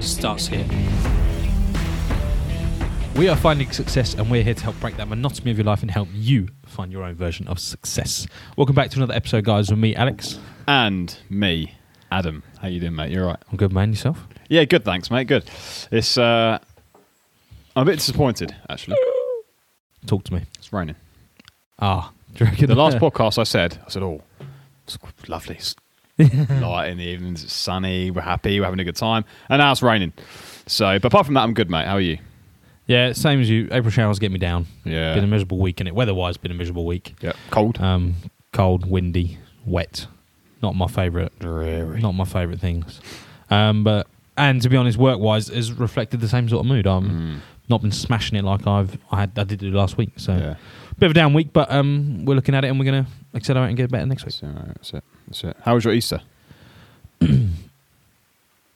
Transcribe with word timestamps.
starts 0.00 0.46
here. 0.48 0.64
We 3.16 3.28
are 3.28 3.36
finding 3.36 3.70
success, 3.72 4.14
and 4.14 4.30
we're 4.30 4.42
here 4.44 4.54
to 4.54 4.62
help 4.62 4.78
break 4.80 4.96
that 4.96 5.08
monotony 5.08 5.50
of 5.50 5.58
your 5.58 5.64
life 5.64 5.82
and 5.82 5.90
help 5.90 6.08
you 6.12 6.48
find 6.66 6.92
your 6.92 7.02
own 7.02 7.14
version 7.14 7.48
of 7.48 7.58
success. 7.58 8.26
Welcome 8.56 8.76
back 8.76 8.90
to 8.90 8.96
another 8.98 9.14
episode, 9.14 9.44
guys, 9.44 9.70
with 9.70 9.78
me, 9.78 9.94
Alex. 9.96 10.38
and 10.68 11.18
me, 11.28 11.74
Adam. 12.12 12.42
How 12.60 12.68
you 12.68 12.78
doing, 12.80 12.94
mate? 12.94 13.10
You're 13.10 13.26
right. 13.26 13.38
I'm 13.50 13.56
good, 13.56 13.72
man. 13.72 13.90
Yourself? 13.90 14.24
Yeah, 14.48 14.64
good. 14.64 14.84
Thanks, 14.84 15.10
mate. 15.10 15.24
Good. 15.26 15.44
It's. 15.90 16.16
uh 16.16 16.58
I'm 17.74 17.82
a 17.82 17.84
bit 17.84 17.98
disappointed, 17.98 18.54
actually. 18.68 18.96
Talk 20.06 20.24
to 20.24 20.34
me. 20.34 20.42
It's 20.58 20.72
raining. 20.72 20.96
Ah, 21.80 22.12
do 22.34 22.44
you 22.44 22.50
reckon 22.50 22.66
The 22.68 22.74
last 22.74 22.96
podcast 22.98 23.38
I 23.38 23.44
said, 23.44 23.78
I 23.86 23.90
said, 23.90 24.02
"Oh, 24.02 24.22
it's 24.84 24.98
lovely. 25.28 25.56
It's 25.56 25.74
light 26.60 26.88
in 26.90 26.98
the 26.98 27.04
evenings. 27.04 27.44
It's 27.44 27.52
sunny. 27.52 28.10
We're 28.10 28.22
happy. 28.22 28.58
We're 28.58 28.66
having 28.66 28.80
a 28.80 28.84
good 28.84 28.96
time." 28.96 29.24
And 29.48 29.60
now 29.60 29.70
it's 29.72 29.82
raining. 29.82 30.12
So, 30.66 30.98
but 30.98 31.06
apart 31.06 31.24
from 31.26 31.34
that, 31.34 31.42
I'm 31.42 31.54
good, 31.54 31.70
mate. 31.70 31.86
How 31.86 31.94
are 31.94 32.00
you? 32.00 32.18
Yeah, 32.86 33.12
same 33.12 33.40
as 33.40 33.48
you. 33.50 33.68
April 33.70 33.90
showers 33.90 34.18
get 34.18 34.32
me 34.32 34.38
down. 34.38 34.66
Yeah. 34.84 35.14
Been 35.14 35.24
a 35.24 35.28
miserable 35.28 35.58
week, 35.58 35.80
and 35.80 35.88
it 35.88 35.94
weather-wise, 35.94 36.36
been 36.38 36.50
a 36.50 36.54
miserable 36.54 36.86
week. 36.86 37.14
yeah. 37.20 37.32
Cold. 37.50 37.78
Um, 37.80 38.14
cold, 38.52 38.90
windy, 38.90 39.38
wet. 39.66 40.06
Not 40.62 40.74
my 40.74 40.86
favourite. 40.86 41.38
Dreary. 41.38 42.00
Not 42.00 42.12
my 42.12 42.24
favourite 42.24 42.60
things. 42.60 43.00
Um, 43.50 43.84
but 43.84 44.06
and 44.36 44.60
to 44.62 44.68
be 44.68 44.76
honest, 44.76 44.96
work-wise, 44.98 45.48
has 45.48 45.72
reflected 45.72 46.20
the 46.20 46.28
same 46.28 46.48
sort 46.48 46.60
of 46.60 46.66
mood. 46.66 46.86
I'm 46.86 47.10
Mm, 47.10 47.40
not 47.68 47.82
been 47.82 47.92
smashing 47.92 48.38
it 48.38 48.44
like 48.44 48.66
I've 48.66 48.96
I 49.10 49.20
had 49.20 49.38
I 49.38 49.44
did 49.44 49.58
do 49.60 49.70
last 49.70 49.98
week. 49.98 50.12
So 50.16 50.32
yeah. 50.34 50.54
bit 50.98 51.06
of 51.06 51.10
a 51.10 51.14
down 51.14 51.34
week, 51.34 51.52
but 51.52 51.70
um, 51.70 52.24
we're 52.24 52.34
looking 52.34 52.54
at 52.54 52.64
it 52.64 52.68
and 52.68 52.78
we're 52.78 52.86
gonna 52.86 53.06
accelerate 53.34 53.68
and 53.68 53.76
get 53.76 53.90
better 53.90 54.06
next 54.06 54.24
week. 54.24 54.34
It. 54.42 54.66
That's 54.66 54.92
it. 54.94 55.04
That's 55.28 55.44
it. 55.44 55.56
How 55.62 55.74
was 55.74 55.84
your 55.84 55.94
Easter? 55.94 56.20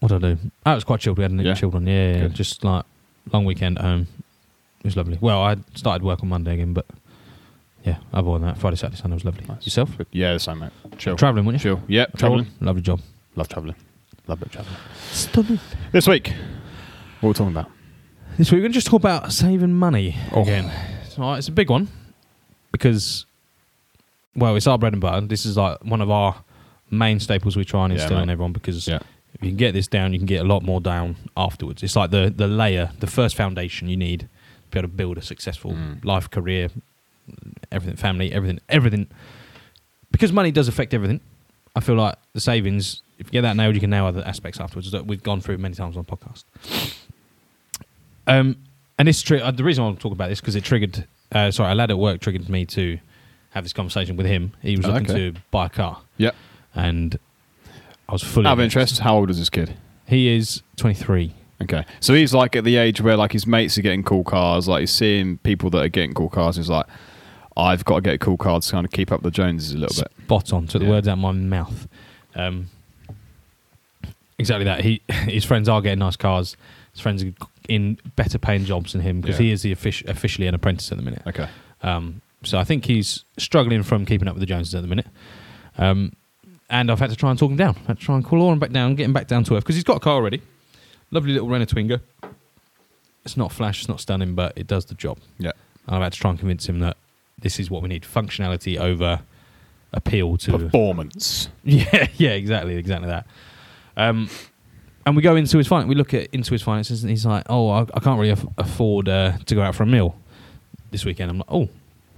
What 0.01 0.09
did 0.09 0.25
I 0.25 0.35
do? 0.35 0.39
Oh, 0.67 0.73
it 0.73 0.75
was 0.75 0.85
quite 0.85 0.99
chilled. 0.99 1.19
We 1.19 1.23
had 1.23 1.33
Yeah? 1.33 1.55
children. 1.55 1.87
Yeah, 1.87 2.17
yeah, 2.23 2.27
just 2.29 2.65
like 2.65 2.85
long 3.33 3.45
weekend 3.45 3.79
at 3.79 3.85
home. 3.85 4.09
It 4.81 4.85
was 4.87 4.97
lovely. 4.97 5.17
Well, 5.21 5.41
I 5.41 5.57
started 5.75 6.03
work 6.05 6.25
on 6.25 6.29
Monday 6.29 6.55
again, 6.55 6.73
but 6.73 6.87
yeah, 7.85 7.99
other 8.13 8.33
than 8.33 8.43
that, 8.43 8.59
Friday, 8.59 8.75
Saturday, 8.77 9.01
Sunday 9.01 9.15
was 9.15 9.25
lovely. 9.25 9.45
Nice. 9.47 9.65
Yourself? 9.65 9.91
Yeah, 10.11 10.33
the 10.33 10.41
same, 10.41 10.59
mate. 10.59 10.73
Chill. 10.99 11.15
Traveling, 11.15 11.45
weren't 11.45 11.55
you? 11.65 11.77
Chill. 11.77 11.83
Yep. 11.87 12.19
Traveling. 12.19 12.47
Lovely 12.61 12.83
job. 12.83 13.01
Love 13.37 13.49
traveling. 13.49 13.77
Love 14.27 14.43
it 14.43 14.51
traveling. 14.51 14.77
Stunning. 15.13 15.61
This 15.93 16.09
week, 16.09 16.33
what 17.21 17.29
are 17.29 17.31
we 17.31 17.35
talking 17.35 17.53
about? 17.57 17.71
This 18.39 18.51
week 18.51 18.59
we're 18.59 18.63
going 18.63 18.73
to 18.73 18.77
just 18.77 18.89
talk 18.89 19.01
about 19.01 19.33
saving 19.33 19.73
money 19.75 20.17
Oh. 20.33 20.43
again. 20.43 20.69
So, 21.11 21.33
it's 21.35 21.47
a 21.47 21.53
big 21.53 21.71
one 21.71 21.87
because, 22.73 23.25
well, 24.35 24.57
it's 24.57 24.67
our 24.67 24.79
bread 24.79 24.93
and 24.93 25.01
butter. 25.03 25.27
This 25.27 25.45
is 25.47 25.57
like 25.57 25.83
one 25.85 26.01
of 26.01 26.11
our 26.11 26.37
main 26.91 27.21
staples 27.21 27.57
we 27.57 27.65
try 27.65 27.85
and 27.85 27.93
instill 27.93 28.17
mate. 28.17 28.25
in 28.25 28.31
everyone 28.31 28.53
because 28.53 28.87
Yeah. 28.89 28.99
if 29.35 29.43
you 29.43 29.49
can 29.51 29.57
get 29.57 29.73
this 29.73 29.87
down, 29.87 30.13
you 30.13 30.19
can 30.19 30.27
get 30.27 30.41
a 30.43 30.45
lot 30.49 30.63
more 30.63 30.81
down 30.81 31.17
afterwards. 31.37 31.83
It's 31.83 31.97
like 31.97 32.11
the 32.11 32.33
the 32.35 32.47
layer, 32.49 32.91
the 33.01 33.07
first 33.07 33.35
foundation 33.37 33.89
you 33.89 33.97
need 33.97 34.21
to 34.21 34.27
be 34.71 34.79
able 34.79 34.89
to 34.89 34.95
build 34.95 35.19
a 35.19 35.23
successful 35.23 35.73
Mm. 35.73 36.05
life, 36.05 36.31
career, 36.31 36.69
everything, 37.71 37.97
family, 37.97 38.33
everything, 38.33 38.61
everything. 38.69 39.07
Because 40.11 40.33
money 40.33 40.51
does 40.51 40.69
affect 40.69 40.93
everything. 40.95 41.21
I 41.75 41.81
feel 41.81 41.95
like 41.95 42.17
the 42.35 42.41
savings, 42.41 43.01
if 43.19 43.27
you 43.29 43.33
get 43.33 43.43
that 43.43 43.57
nailed, 43.57 43.75
you 43.75 43.81
can 43.81 43.89
nail 43.91 44.05
other 44.07 44.23
aspects 44.27 44.61
afterwards 44.61 44.91
that 44.91 45.07
we've 45.07 45.23
gone 45.23 45.41
through 45.41 45.57
many 45.59 45.75
times 45.75 45.97
on 45.97 46.05
the 46.07 46.17
podcast. 46.17 46.45
Um, 48.27 48.57
and 48.99 49.09
this 49.09 49.23
tri- 49.23 49.41
uh, 49.41 49.51
the 49.51 49.65
reason 49.65 49.83
I 49.83 49.87
want 49.87 49.99
to 49.99 50.03
talk 50.03 50.13
about 50.13 50.29
this 50.29 50.41
because 50.41 50.55
it 50.57 50.65
triggered. 50.65 51.07
Uh, 51.33 51.51
sorry, 51.51 51.73
a 51.73 51.75
lad 51.75 51.91
at 51.91 51.99
work 51.99 52.21
triggered 52.21 52.49
me 52.51 52.67
to 52.67 52.99
have 53.53 53.65
this 53.65 53.73
conversation 53.73 54.17
with 54.17 54.27
him. 54.27 54.53
He 54.63 54.77
was 54.77 54.87
looking 54.87 55.11
okay. 55.11 55.31
to 55.33 55.41
buy 55.51 55.67
a 55.67 55.69
car, 55.71 56.01
Yep. 56.19 56.35
and 56.75 57.19
I 58.09 58.13
was 58.13 58.23
fully 58.23 58.47
Out 58.47 58.55
of 58.55 58.61
interest, 58.61 58.99
how 59.01 59.17
old 59.17 59.31
is 59.31 59.39
this 59.39 59.51
kid? 59.51 59.75
He 60.07 60.29
is 60.29 60.63
23. 60.77 61.33
Okay, 61.63 61.85
so 62.01 62.13
he's 62.15 62.35
like 62.35 62.57
at 62.57 62.65
the 62.65 62.77
age 62.77 63.01
where 63.01 63.17
like 63.17 63.33
his 63.33 63.47
mates 63.47 63.79
are 63.79 63.83
getting 63.83 64.03
cool 64.03 64.25
cars, 64.25 64.67
like 64.69 64.81
he's 64.81 64.91
seeing 64.91 65.39
people 65.39 65.71
that 65.71 65.79
are 65.83 65.89
getting 65.89 66.13
cool 66.13 66.29
cars. 66.29 66.57
He's 66.57 66.69
like, 66.69 66.87
I've 67.57 67.85
got 67.85 67.97
to 67.97 68.01
get 68.01 68.15
a 68.15 68.19
cool 68.19 68.37
car 68.37 68.59
to 68.61 68.71
kind 68.73 68.85
of 68.85 68.91
keep 68.91 69.13
up 69.13 69.23
the 69.23 69.31
Joneses 69.31 69.73
a 69.73 69.79
little 69.79 70.03
bit. 70.03 70.11
Spot 70.25 70.53
on. 70.55 70.67
Took 70.67 70.83
the 70.83 70.89
words 70.89 71.07
out 71.07 71.13
of 71.13 71.19
my 71.21 71.31
mouth. 71.33 71.87
Um, 72.35 72.69
exactly 74.39 74.65
that. 74.65 74.81
He 74.81 75.03
his 75.09 75.45
friends 75.45 75.69
are 75.69 75.81
getting 75.81 75.99
nice 76.01 76.17
cars. 76.17 76.57
His 76.93 77.01
friends 77.01 77.23
are 77.23 77.33
in 77.69 77.99
better 78.17 78.39
paying 78.39 78.65
jobs 78.65 78.93
than 78.93 79.03
him 79.03 79.21
because 79.21 79.39
Yeah. 79.39 79.45
he 79.47 79.53
is 79.53 79.63
the 79.63 79.75
offic- 79.75 80.09
officially 80.09 80.47
an 80.47 80.55
apprentice 80.55 80.91
at 80.91 80.99
the 80.99 81.05
minute. 81.05 81.23
Okay, 81.27 81.49
Um, 81.83 82.22
so 82.45 82.59
I 82.59 82.65
think 82.65 82.85
he's 82.85 83.25
struggling 83.39 83.83
from 83.83 84.05
keeping 84.07 84.29
up 84.29 84.35
with 84.35 84.41
the 84.41 84.47
Joneses 84.47 84.75
at 84.75 84.83
the 84.83 84.89
minute. 84.89 85.07
Um, 85.79 86.13
and 86.71 86.91
I've 86.91 86.99
had 87.01 87.11
to 87.11 87.17
try 87.17 87.31
and 87.31 87.39
talk 87.39 87.51
him 87.51 87.57
down. 87.57 87.75
had 87.87 87.99
to 87.99 88.05
try 88.05 88.15
and 88.17 88.25
claw 88.25 88.53
him 88.53 88.59
back 88.59 88.71
down, 88.73 88.95
get 88.95 89.05
him 89.05 89.13
back 89.13 89.27
down 89.27 89.45
to 89.45 89.57
earth 89.57 89.63
because 89.65 89.75
he's 89.75 89.85
got 89.85 89.97
a 89.99 90.01
car 90.01 90.15
already. 90.15 90.41
Lovely 91.11 91.33
little 91.33 91.49
Renault 91.49 91.67
Twingo. 91.67 92.01
It's 93.25 93.37
not 93.37 93.53
flash, 93.53 93.81
it's 93.81 93.89
not 93.89 94.01
stunning, 94.01 94.35
but 94.35 94.53
it 94.57 94.67
does 94.67 94.87
the 94.87 94.95
job. 94.95 95.19
yeah, 95.39 95.53
And 95.87 95.97
I've 95.97 96.03
had 96.03 96.13
to 96.15 96.19
try 96.19 96.31
and 96.31 96.39
convince 96.39 96.69
him 96.69 96.81
that 96.81 96.97
this 97.39 97.61
is 97.61 97.71
what 97.71 97.83
we 97.83 97.89
need: 97.89 98.03
functionality 98.03 98.79
over 98.79 99.21
appeal 99.93 100.37
to. 100.39 100.59
performance. 100.59 101.49
Yeah, 101.65 102.09
yeah, 102.17 102.31
exactly, 102.31 102.75
exactly 102.77 103.09
that. 103.09 103.27
Um, 103.97 104.29
and 105.07 105.15
we 105.15 105.23
go 105.23 105.37
into 105.37 105.59
his 105.59 105.67
finance. 105.69 105.89
We 105.89 105.95
look 105.95 106.13
at 106.15 106.27
into 106.33 106.51
his 106.53 106.63
finances, 106.63 107.03
and 107.05 107.11
he's 107.11 107.25
like, 107.27 107.45
"Oh, 107.49 107.69
I, 107.69 107.83
I 107.95 108.01
can't 108.01 108.19
really 108.19 108.31
aff- 108.33 108.47
afford 108.59 109.09
uh, 109.09 109.37
to 109.47 109.55
go 109.55 109.63
out 109.63 109.75
for 109.77 109.83
a 109.85 109.87
meal 109.87 110.17
this 110.91 111.05
weekend." 111.05 111.31
I'm 111.31 111.39
like, 111.39 111.47
"Oh, 111.53 111.69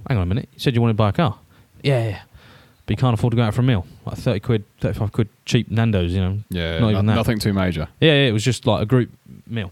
hang 0.09 0.16
on 0.19 0.22
a 0.22 0.26
minute. 0.26 0.48
You 0.53 0.59
said 0.60 0.75
you 0.75 0.81
wanted 0.81 0.94
to 0.94 0.98
buy 0.98 1.09
a 1.10 1.12
car. 1.12 1.38
Yeah, 1.82 2.09
yeah, 2.09 2.22
but 2.87 2.91
you 2.92 2.97
can't 2.97 3.15
afford 3.15 3.32
to 3.32 3.37
go 3.37 3.42
out 3.42 3.54
for 3.54 3.60
a 3.60 3.65
meal. 3.65 3.87
Like 4.06 4.16
thirty 4.19 4.41
quid, 4.41 4.65
thirty-five 4.81 5.12
quid, 5.12 5.28
cheap 5.44 5.70
Nando's. 5.70 6.12
You 6.12 6.20
know? 6.20 6.38
Yeah, 6.50 6.72
Not 6.78 6.81
no- 6.81 6.91
even 6.92 7.06
that. 7.06 7.15
nothing 7.15 7.38
too 7.38 7.53
major. 7.53 7.88
Yeah, 8.00 8.12
yeah, 8.12 8.28
it 8.28 8.32
was 8.32 8.44
just 8.44 8.66
like 8.66 8.82
a 8.82 8.87
group 8.87 9.10
meal 9.47 9.70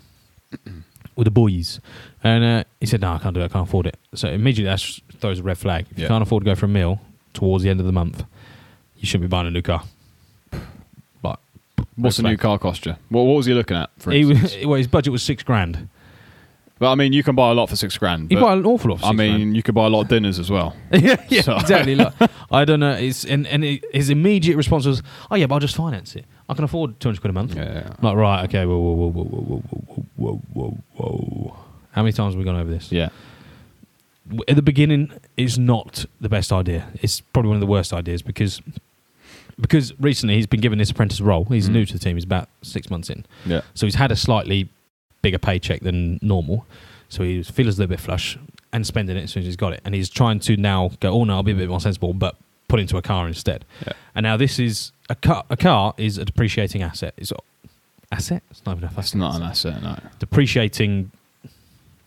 with 1.17 1.25
the 1.25 1.31
boys." 1.31 1.81
And 2.25 2.45
uh, 2.45 2.65
he 2.81 2.87
said, 2.87 3.01
"No, 3.01 3.13
I 3.13 3.19
can't 3.19 3.35
do 3.35 3.41
it. 3.41 3.45
I 3.47 3.49
can't 3.49 3.67
afford 3.69 3.87
it." 3.87 3.97
So 4.15 4.29
immediately 4.29 4.65
that 4.71 5.19
throws 5.21 5.39
a 5.41 5.43
red 5.43 5.59
flag. 5.59 5.87
If 5.91 5.99
you 5.99 6.03
Yeah. 6.05 6.09
can't 6.09 6.23
afford 6.23 6.45
to 6.45 6.51
go 6.51 6.55
for 6.55 6.67
a 6.67 6.69
meal 6.69 7.01
towards 7.35 7.65
the 7.65 7.71
end 7.71 7.81
of 7.81 7.87
the 7.87 7.93
month, 7.93 8.25
you 8.99 9.07
shouldn't 9.07 9.23
be 9.31 9.33
buying 9.35 9.47
a 9.47 9.51
new 9.51 9.63
car. 9.63 9.85
But 11.23 11.39
What's 11.97 12.17
the 12.19 12.23
Red 12.23 12.31
new 12.31 12.37
car 12.37 12.59
cost 12.59 12.87
you? 12.87 12.97
What, 13.09 13.23
what 13.25 13.35
was 13.37 13.47
he 13.47 13.55
looking 13.55 13.77
at? 13.77 13.91
For 13.99 14.11
he 14.13 14.21
instance? 14.21 14.57
was, 14.57 14.67
well, 14.67 14.77
his 14.79 14.87
budget 14.87 15.13
was 15.13 15.23
six 15.23 15.43
grand. 15.43 15.89
But 16.83 16.91
I 16.91 16.95
mean, 16.97 17.13
you 17.13 17.23
can 17.23 17.35
buy 17.37 17.51
a 17.51 17.55
lot 17.55 17.69
for 17.71 17.77
six 17.77 17.97
grand. 17.97 18.31
You 18.31 18.39
bought 18.41 18.59
an 18.59 18.67
awful 18.67 18.91
lot. 18.91 19.01
For 19.01 19.07
I 19.07 19.11
six 19.11 19.19
mean, 19.19 19.37
grand. 19.37 19.57
you 19.57 19.63
could 19.63 19.75
buy 19.75 19.87
a 19.87 19.89
lot 19.89 20.03
of 20.03 20.09
dinners 20.09 20.39
as 20.39 20.51
well. 20.51 20.77
yeah, 20.93 21.17
yeah, 21.29 21.43
So- 21.43 21.57
exactly. 21.57 21.95
Look, 22.03 22.13
I 22.51 22.65
don't 22.65 22.81
know. 22.81 22.93
It's 22.93 23.25
and 23.25 23.47
and 23.47 23.65
it, 23.65 23.85
his 23.95 24.11
immediate 24.11 24.57
response 24.57 24.85
was, 24.85 25.03
"Oh 25.31 25.37
yeah, 25.37 25.47
but 25.47 25.55
I'll 25.55 25.61
just 25.61 25.77
finance 25.77 26.17
it. 26.17 26.25
I 26.49 26.55
can 26.55 26.65
afford 26.65 26.99
two 27.01 27.09
hundred 27.09 27.21
quid 27.21 27.31
a 27.31 27.35
month." 27.35 27.55
Yeah, 27.55 27.89
I'm 27.99 28.03
like 28.03 28.17
right, 28.17 28.45
okay, 28.49 28.67
whoa, 28.67 28.77
whoa, 28.79 28.93
whoa, 28.95 29.11
whoa, 29.11 29.25
whoa, 29.25 29.63
whoa, 30.17 30.41
whoa, 30.53 30.79
whoa, 30.95 31.09
whoa. 31.09 31.57
How 31.93 32.03
many 32.03 32.13
times 32.13 32.35
have 32.35 32.39
we 32.39 32.45
gone 32.45 32.57
over 32.57 32.71
this? 32.71 32.91
yeah. 32.93 33.11
at 34.49 34.57
the 34.57 34.63
beginning 34.63 35.13
it's 35.37 35.59
not 35.59 36.05
the 36.21 36.29
best 36.29 36.53
idea. 36.53 36.89
It's 37.03 37.21
probably 37.21 37.49
one 37.51 37.57
of 37.57 37.61
the 37.61 37.67
worst 37.67 37.93
ideas 37.93 38.23
because 38.23 38.61
because 39.61 39.93
recently 40.01 40.37
he's 40.37 40.47
been 40.47 40.61
given 40.61 40.79
this 40.79 40.91
apprentice 40.91 41.21
role. 41.21 41.45
He's 41.45 41.69
Mm. 41.69 41.73
new 41.73 41.87
to 41.87 41.93
the 41.93 41.99
team. 41.99 42.17
He's 42.17 42.25
about 42.25 42.49
six 42.63 42.89
months 42.91 43.11
in, 43.11 43.25
Yeah. 43.47 43.61
so 43.75 43.87
he's 43.87 43.97
had 43.97 44.11
a 44.11 44.17
slightly 44.17 44.69
bigger 45.23 45.39
paycheck 45.39 45.81
than 45.81 46.19
normal. 46.23 46.67
So 47.09 47.23
he 47.23 47.43
feels 47.43 47.79
a 47.79 47.83
little 47.83 47.91
bit 47.91 48.01
flush 48.01 48.39
and 48.73 48.87
spending 48.87 49.17
it 49.17 49.25
as 49.25 49.31
soon 49.33 49.43
as 49.43 49.47
he's 49.47 49.57
got 49.57 49.73
it. 49.73 49.81
And 49.85 49.95
he's 49.95 50.09
trying 50.09 50.41
to 50.41 50.57
now 50.57 50.91
go, 51.01 51.11
oh 51.13 51.25
no, 51.25 51.35
I'll 51.35 51.43
be 51.43 51.53
a 51.53 51.55
bit 51.55 51.69
more 51.69 51.81
sensible, 51.81 52.15
but 52.15 52.37
put 52.69 52.81
into 52.81 52.97
a 52.97 53.03
car 53.03 53.27
instead. 53.29 53.65
Yeah. 53.87 53.93
And 54.15 54.25
now 54.25 54.37
this 54.39 54.59
is 54.59 54.93
a 55.11 55.15
car. 55.15 55.45
A 55.51 55.57
car 55.57 55.95
is 55.99 56.17
a 56.19 56.25
depreciating 56.25 56.83
asset. 56.83 57.13
It's 57.19 57.33
asset. 58.11 58.43
It's 58.51 58.65
not 58.65 58.79
even 58.79 58.89
a 58.89 58.93
That's 58.95 59.15
not 59.15 59.37
an 59.37 59.43
asset, 59.43 59.83
no. 59.83 59.99
depreciating. 60.19 61.11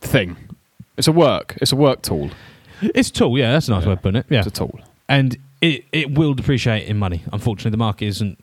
Thing. 0.02 0.36
It's 0.98 1.08
a 1.08 1.12
work. 1.12 1.58
It's 1.62 1.72
a 1.72 1.76
work 1.76 2.02
tool. 2.04 2.30
It's 2.82 3.10
a 3.10 3.14
tool. 3.14 3.38
Yeah, 3.38 3.54
that's 3.54 3.68
a 3.68 3.72
nice 3.72 3.84
Yeah. 3.84 3.88
way 3.88 3.94
of 3.94 4.02
putting 4.02 4.20
it. 4.20 4.26
Yeah. 4.30 4.40
It's 4.40 4.48
a 4.48 4.52
tool. 4.52 4.80
and 5.10 5.38
it, 5.62 5.86
it 5.92 6.12
will 6.18 6.34
depreciate 6.36 6.88
in 6.88 6.98
money. 6.98 7.24
Unfortunately, 7.34 7.72
the 7.72 7.78
market 7.78 8.06
isn't 8.06 8.38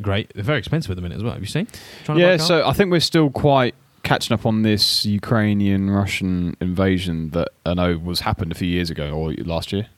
great. 0.00 0.32
They're 0.34 0.44
very 0.44 0.58
expensive 0.58 0.90
at 0.90 0.96
the 0.96 1.02
minute 1.02 1.16
as 1.16 1.24
well. 1.24 1.32
Have 1.32 1.42
you 1.42 1.48
seen? 1.48 1.66
Trying 2.04 2.18
Yeah, 2.18 2.36
so 2.36 2.66
I 2.66 2.72
think 2.72 2.90
we're 2.90 3.00
still 3.00 3.30
quite 3.30 3.74
catching 4.02 4.32
up 4.34 4.46
on 4.46 4.62
this 4.62 5.04
Ukrainian 5.04 5.90
Russian 5.90 6.56
invasion 6.60 7.30
that 7.30 7.48
I 7.66 7.74
know 7.74 7.98
was 7.98 8.20
happened 8.20 8.52
a 8.52 8.54
few 8.54 8.68
years 8.68 8.90
ago 8.90 9.10
or 9.10 9.32
last 9.44 9.72
year. 9.72 9.88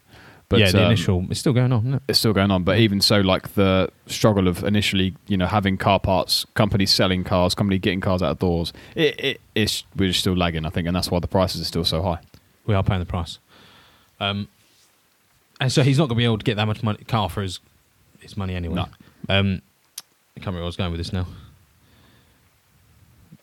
But 0.48 0.58
yeah, 0.58 0.72
the 0.72 0.80
um, 0.80 0.86
initial 0.86 1.26
it's 1.30 1.38
still 1.38 1.52
going 1.52 1.72
on. 1.72 1.80
Isn't 1.82 1.94
it? 1.94 2.02
it's 2.08 2.18
still 2.18 2.32
going 2.32 2.50
on. 2.50 2.64
But 2.64 2.78
even 2.78 3.00
so, 3.00 3.20
like 3.20 3.54
the 3.54 3.88
struggle 4.06 4.48
of 4.48 4.64
initially, 4.64 5.14
you 5.28 5.36
know, 5.36 5.46
having 5.46 5.76
car 5.76 6.00
parts 6.00 6.44
companies 6.54 6.90
selling 6.90 7.22
cars, 7.22 7.54
company 7.54 7.78
getting 7.78 8.00
cars 8.00 8.20
out 8.20 8.32
of 8.32 8.38
doors, 8.40 8.72
it, 8.96 9.18
it 9.20 9.40
it's 9.54 9.84
we're 9.94 10.12
still 10.12 10.36
lagging, 10.36 10.66
I 10.66 10.70
think, 10.70 10.88
and 10.88 10.96
that's 10.96 11.08
why 11.08 11.20
the 11.20 11.28
prices 11.28 11.60
are 11.60 11.64
still 11.64 11.84
so 11.84 12.02
high. 12.02 12.18
We 12.66 12.74
are 12.74 12.82
paying 12.82 12.98
the 12.98 13.06
price. 13.06 13.38
Um, 14.18 14.48
and 15.60 15.70
so 15.70 15.84
he's 15.84 15.98
not 15.98 16.08
going 16.08 16.16
to 16.16 16.20
be 16.20 16.24
able 16.24 16.38
to 16.38 16.44
get 16.44 16.56
that 16.56 16.66
much 16.66 16.82
money 16.82 17.04
car 17.04 17.30
for 17.30 17.42
his 17.42 17.60
his 18.18 18.36
money 18.36 18.56
anyway. 18.56 18.74
No. 18.74 18.88
Um, 19.28 19.62
I 20.40 20.42
can't 20.42 20.46
remember 20.46 20.60
where 20.60 20.64
I 20.64 20.66
was 20.68 20.76
going 20.76 20.90
with 20.90 21.00
this 21.00 21.12
now. 21.12 21.26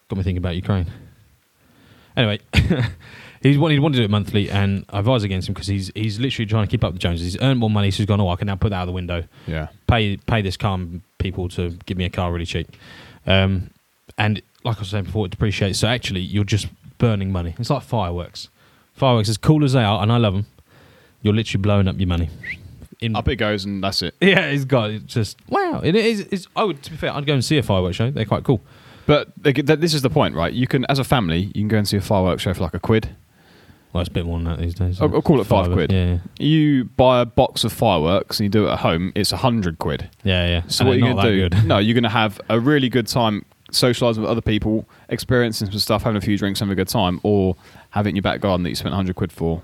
Got 0.09 0.17
me 0.17 0.23
thinking 0.23 0.39
about 0.39 0.55
Ukraine. 0.55 0.88
Anyway, 2.15 2.39
he's 3.44 3.59
wanted, 3.59 3.75
he 3.75 3.79
wanted 3.79 3.97
to 3.97 4.01
do 4.01 4.05
it 4.05 4.09
monthly, 4.09 4.49
and 4.49 4.83
I 4.89 4.97
advise 4.99 5.21
against 5.21 5.47
him 5.47 5.53
because 5.53 5.67
he's 5.67 5.91
he's 5.94 6.19
literally 6.19 6.47
trying 6.47 6.65
to 6.65 6.71
keep 6.71 6.83
up 6.83 6.94
with 6.94 6.95
the 6.95 6.99
Joneses. 6.99 7.33
He's 7.33 7.41
earned 7.44 7.59
more 7.59 7.69
money, 7.69 7.91
so 7.91 7.97
he's 7.97 8.07
gone. 8.07 8.19
Oh, 8.19 8.29
I 8.29 8.35
can 8.35 8.47
now 8.47 8.55
put 8.55 8.69
that 8.71 8.77
out 8.77 8.85
the 8.85 8.94
window. 8.94 9.25
Yeah, 9.45 9.67
Pay 9.85 10.17
pay 10.17 10.41
this 10.41 10.57
car 10.57 10.79
people 11.19 11.49
to 11.49 11.77
give 11.85 11.97
me 11.97 12.05
a 12.05 12.09
car 12.09 12.31
really 12.31 12.47
cheap. 12.47 12.75
Um, 13.27 13.69
and 14.17 14.41
like 14.63 14.77
I 14.77 14.79
was 14.79 14.89
saying 14.89 15.03
before, 15.03 15.27
it 15.27 15.29
depreciates. 15.29 15.77
So 15.77 15.88
actually, 15.88 16.21
you're 16.21 16.45
just 16.45 16.65
burning 16.97 17.31
money. 17.31 17.53
It's 17.59 17.69
like 17.69 17.83
fireworks. 17.83 18.49
Fireworks, 18.95 19.29
as 19.29 19.38
cool 19.38 19.63
as 19.63 19.73
they 19.73 19.83
are, 19.83 20.01
and 20.01 20.11
I 20.11 20.17
love 20.17 20.33
them, 20.33 20.47
you're 21.21 21.35
literally 21.35 21.61
blowing 21.61 21.88
up 21.88 21.99
your 21.99 22.07
money. 22.07 22.31
In, 22.99 23.15
up 23.15 23.27
it 23.27 23.35
goes, 23.35 23.63
and 23.65 23.83
that's 23.83 24.01
it. 24.01 24.15
yeah, 24.21 24.41
it's 24.47 24.65
got 24.65 24.89
it's 24.89 25.13
just 25.13 25.38
wow. 25.49 25.81
It 25.83 25.95
is. 25.95 26.21
It's, 26.31 26.47
I 26.55 26.63
would, 26.63 26.81
to 26.83 26.91
be 26.91 26.97
fair, 26.97 27.13
I'd 27.13 27.25
go 27.25 27.33
and 27.33 27.45
see 27.45 27.57
a 27.57 27.63
fireworks 27.63 27.95
show. 27.95 28.09
They're 28.09 28.25
quite 28.25 28.44
cool. 28.44 28.61
But 29.05 29.29
they 29.38 29.53
this 29.53 29.94
is 29.94 30.01
the 30.01 30.09
point, 30.09 30.35
right? 30.35 30.51
You 30.51 30.67
can, 30.67 30.85
as 30.89 30.99
a 30.99 31.03
family, 31.03 31.45
you 31.55 31.61
can 31.61 31.67
go 31.69 31.77
and 31.77 31.88
see 31.88 31.97
a 31.97 32.01
fireworks 32.01 32.41
show 32.44 32.53
for 32.53 32.61
like 32.63 32.73
a 32.73 32.79
quid. 32.79 33.15
Well, 33.94 34.01
it's 34.01 34.09
a 34.09 34.11
bit 34.11 34.25
more 34.25 34.38
than 34.38 34.45
that 34.45 34.59
these 34.59 34.73
days. 34.75 34.99
I'll- 34.99 35.07
oh, 35.07 35.11
I'll 35.11 35.17
oh, 35.17 35.21
call 35.21 35.39
it 35.39 35.45
five 35.45 35.71
quid. 35.71 35.91
Yeah, 35.91 36.17
You 36.39 36.85
buy 36.85 37.21
a 37.21 37.25
box 37.25 37.63
of 37.63 37.71
fireworks 37.71 38.39
and 38.39 38.45
you 38.45 38.49
do 38.49 38.67
it 38.67 38.71
at 38.71 38.79
home, 38.79 39.13
it's 39.15 39.31
a 39.31 39.38
hundred 39.38 39.79
quid. 39.79 40.09
yeah, 40.23 40.45
yeah. 40.45 40.49
yeah. 40.49 40.61
So 40.67 40.81
And 40.83 40.89
what 40.89 40.94
are 40.94 40.97
you 40.97 41.05
they're 41.05 41.13
gonna 41.15 41.49
do? 41.49 41.49
good. 41.49 41.65
No, 41.67 41.77
you're 41.77 41.99
to 42.01 42.09
have 42.09 42.41
a 42.49 42.59
really 42.59 42.89
good 42.89 43.07
time 43.07 43.45
socialising 43.71 44.17
with 44.19 44.29
other 44.29 44.41
people, 44.41 44.88
experiencing 45.09 45.71
some 45.71 45.79
stuff, 45.79 46.03
having 46.03 46.17
a 46.17 46.21
few 46.21 46.38
drinks, 46.38 46.59
having 46.59 46.73
a 46.73 46.75
good 46.75 46.88
time, 46.89 47.19
or 47.23 47.55
have 47.91 48.05
it 48.05 48.09
in 48.09 48.15
your 48.15 48.23
back 48.23 48.41
garden 48.41 48.63
that 48.63 48.69
you 48.69 48.75
spent 48.75 48.91
100 48.91 49.15
quid 49.15 49.31
for. 49.31 49.61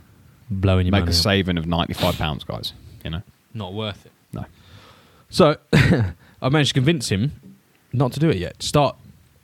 Blowing 0.50 0.86
your 0.88 0.92
Make 0.92 1.06
a 1.06 1.08
up. 1.08 1.14
saving 1.14 1.58
of 1.58 1.66
95 1.68 2.18
pounds, 2.18 2.44
guys. 2.44 2.74
You 3.04 3.10
know, 3.12 3.22
Not 3.54 3.74
worth 3.74 4.06
it. 4.06 4.12
no. 4.32 4.46
So 5.30 5.58
I 5.74 6.50
managed 6.50 6.70
to 6.70 6.74
convince 6.76 7.10
him 7.10 7.32
not 7.92 8.12
to 8.14 8.20
do 8.20 8.30
it 8.30 8.38
yet. 8.38 8.62
Start 8.64 8.96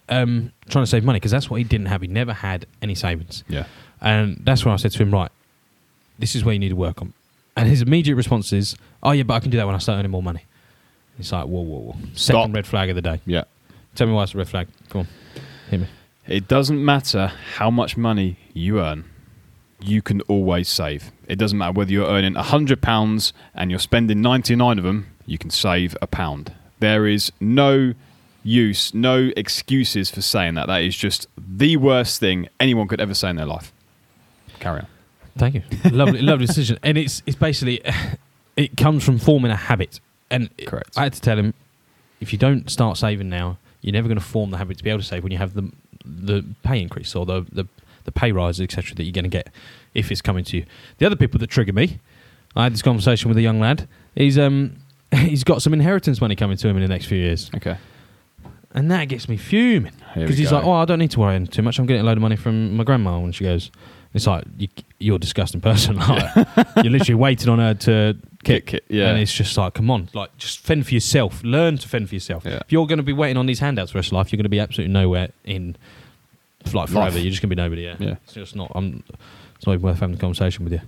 um, 0.08 0.52
trying 0.70 0.84
to 0.84 0.90
save 0.90 1.04
money 1.04 1.18
because 1.18 1.32
that's 1.32 1.50
what 1.50 1.58
he 1.58 1.64
didn't 1.64 1.88
have. 1.88 2.02
He 2.02 2.08
never 2.08 2.34
had 2.34 2.66
any 2.82 2.96
savings. 2.96 3.44
Yeah. 3.48 3.66
And 4.02 4.42
that's 4.44 4.64
when 4.66 4.74
I 4.74 4.78
said 4.78 4.92
to 4.92 5.04
him, 5.04 5.12
right, 5.12 5.32
this 6.18 6.36
is 6.36 6.44
where 6.46 6.54
you 6.54 6.60
need 6.60 6.70
to 6.70 6.76
work 6.76 7.02
on. 7.02 7.14
And 7.58 7.68
his 7.68 7.82
immediate 7.82 8.16
response 8.16 8.54
is, 8.54 8.76
oh, 9.04 9.12
yeah, 9.12 9.24
but 9.24 9.34
I 9.34 9.40
can 9.40 9.50
do 9.52 9.58
that 9.58 9.66
when 9.66 9.76
I 9.76 9.80
start 9.80 10.00
earning 10.00 10.12
more 10.12 10.24
money. 10.24 10.46
It's 11.18 11.32
like, 11.32 11.46
whoa, 11.46 11.62
whoa, 11.62 11.80
whoa. 11.80 11.94
Second 12.14 12.16
Stop. 12.16 12.56
red 12.56 12.66
flag 12.68 12.90
of 12.90 12.96
the 12.96 13.02
day. 13.02 13.20
Yeah. 13.26 13.44
Tell 13.96 14.08
me 14.08 14.14
why 14.14 14.24
it's 14.24 14.34
a 14.34 14.38
red 14.38 14.48
flag. 14.48 14.68
Come 14.90 15.02
on. 15.02 15.08
Hit 15.70 15.80
me. 15.82 15.88
It 16.28 16.48
doesn't 16.48 16.84
matter 16.84 17.32
how 17.56 17.70
much 17.70 17.98
money 17.98 18.38
you 18.54 18.80
earn. 18.80 19.04
You 19.82 20.02
can 20.02 20.22
always 20.22 20.68
save. 20.68 21.12
It 21.28 21.38
doesn't 21.38 21.58
matter 21.58 21.72
whether 21.72 21.92
you're 21.92 22.08
earning 22.08 22.36
hundred 22.36 22.82
pounds 22.82 23.34
and 23.54 23.70
you're 23.70 23.80
spending 23.80 24.22
ninety 24.22 24.56
nine 24.56 24.78
of 24.78 24.84
them. 24.84 25.08
You 25.26 25.38
can 25.38 25.50
save 25.50 25.96
a 26.02 26.08
pound. 26.08 26.54
There 26.80 27.06
is 27.08 27.32
no 27.40 27.94
use, 28.44 28.94
no 28.94 29.32
excuses 29.38 30.10
for 30.10 30.22
saying 30.22 30.56
that. 30.56 30.68
That 30.68 30.82
is 30.82 30.96
just 30.96 31.28
the 31.38 31.78
worst 31.78 32.20
thing 32.20 32.48
anyone 32.60 32.88
could 32.88 33.02
ever 33.02 33.14
say 33.14 33.30
in 33.30 33.36
their 33.36 33.46
life. 33.46 33.72
Carry 34.60 34.82
on. 34.82 34.88
Thank 35.38 35.56
you. 35.56 35.64
lovely, 35.92 36.22
lovely 36.22 36.46
decision. 36.46 36.80
And 36.84 36.98
it's 36.98 37.24
it's 37.26 37.38
basically 37.38 37.82
it 38.56 38.76
comes 38.78 39.04
from 39.04 39.18
forming 39.20 39.52
a 39.52 39.56
habit. 39.56 40.00
And 40.30 40.50
Correct. 40.66 40.98
I 40.98 41.04
had 41.04 41.14
to 41.14 41.22
tell 41.22 41.38
him 41.38 41.54
if 42.20 42.34
you 42.34 42.40
don't 42.40 42.70
start 42.70 42.98
saving 42.98 43.30
now, 43.30 43.58
you're 43.82 43.94
never 43.94 44.08
going 44.08 44.20
to 44.20 44.24
form 44.24 44.52
the 44.52 44.58
habit 44.58 44.78
to 44.78 44.84
be 44.84 44.90
able 44.90 45.00
to 45.00 45.06
save 45.06 45.24
when 45.24 45.32
you 45.32 45.38
have 45.38 45.54
the 45.54 45.72
the 46.06 46.44
pay 46.64 46.82
increase 46.82 47.16
or 47.16 47.26
the 47.26 47.46
the, 47.52 47.66
the 48.14 48.20
pay 48.20 48.32
rises, 48.32 48.62
etc. 48.62 48.96
That 48.96 49.04
you're 49.04 49.14
going 49.14 49.24
to 49.24 49.30
get 49.30 49.50
if 49.94 50.12
it's 50.12 50.22
coming 50.22 50.44
to 50.46 50.58
you. 50.58 50.66
The 50.98 51.06
other 51.06 51.16
people 51.16 51.40
that 51.40 51.48
trigger 51.50 51.74
me, 51.74 52.00
I 52.56 52.64
had 52.64 52.74
this 52.74 52.82
conversation 52.82 53.30
with 53.30 53.38
a 53.38 53.42
young 53.42 53.60
lad. 53.60 53.88
He's 54.16 54.38
um 54.38 54.78
he's 55.16 55.44
got 55.44 55.62
some 55.62 55.74
inheritance 55.74 56.22
money 56.22 56.36
coming 56.36 56.58
to 56.58 56.68
him 56.68 56.76
in 56.78 56.82
the 56.84 56.88
next 56.90 57.06
few 57.06 57.18
years, 57.18 57.50
Okay. 57.56 57.78
and 58.74 58.92
that 58.92 59.06
gets 59.06 59.28
me 59.28 59.38
fuming 59.38 59.94
Here 60.14 60.18
we 60.18 60.22
because 60.24 60.38
he's 60.38 60.50
go. 60.52 60.58
like, 60.58 60.66
"Oh, 60.66 60.72
I 60.74 60.86
don't 60.86 61.00
need 61.00 61.12
to 61.12 61.20
worry 61.20 61.46
too 61.48 61.62
much. 61.62 61.80
I'm 61.80 61.86
getting 61.86 62.02
a 62.02 62.06
load 62.06 62.18
of 62.18 62.22
money 62.22 62.36
from 62.36 62.76
my 62.78 62.84
grandma." 62.84 63.18
And 63.24 63.34
she 63.34 63.44
goes, 63.44 63.72
"It's 64.14 64.28
like 64.28 64.44
you, 64.58 64.68
you're 65.00 65.16
a 65.16 65.20
disgusting 65.20 65.62
person. 65.62 65.98
Like, 66.10 66.48
you're 66.84 66.92
literally 66.92 67.16
waiting 67.16 67.50
on 67.50 67.60
her 67.60 67.74
to 67.74 68.18
kick, 68.44 68.68
Kick 68.68 68.74
it, 68.76 68.86
yeah. 68.90 69.10
And 69.10 69.20
it's 69.20 69.34
just 69.34 69.58
like, 69.58 69.74
come 69.74 69.90
on, 69.92 70.10
like 70.14 70.36
just 70.38 70.60
fend 70.60 70.86
for 70.88 70.94
yourself. 70.94 71.44
Learn 71.44 71.78
to 71.78 71.88
fend 71.90 72.08
for 72.10 72.16
yourself. 72.16 72.44
Yeah. 72.46 72.60
If 72.66 72.72
you're 72.72 72.88
going 72.88 72.98
to 72.98 73.04
be 73.04 73.14
waiting 73.14 73.38
on 73.38 73.46
these 73.48 73.60
handouts 73.60 73.92
for 73.92 73.96
the 73.96 74.00
rest 74.00 74.10
of 74.10 74.14
life, 74.14 74.32
you're 74.32 74.38
going 74.38 74.44
to 74.44 74.50
be 74.50 74.60
absolutely 74.60 74.94
nowhere 74.94 75.30
in 75.44 75.76
like 76.74 76.90
forever. 76.90 77.12
Life. 77.12 77.16
You're 77.16 77.32
just 77.32 77.42
to 77.42 77.48
be 77.48 77.56
nobody. 77.56 77.84
Yeah. 77.84 77.96
Yeah. 78.00 78.16
It's 78.24 78.34
just 78.34 78.56
not. 78.56 78.72
I'm. 78.76 79.04
It's 79.56 79.66
not 79.68 79.74
even 79.74 79.84
worth 79.84 80.00
having 80.00 80.16
a 80.16 80.20
conversation 80.20 80.64
with 80.64 80.74
you. 80.74 80.82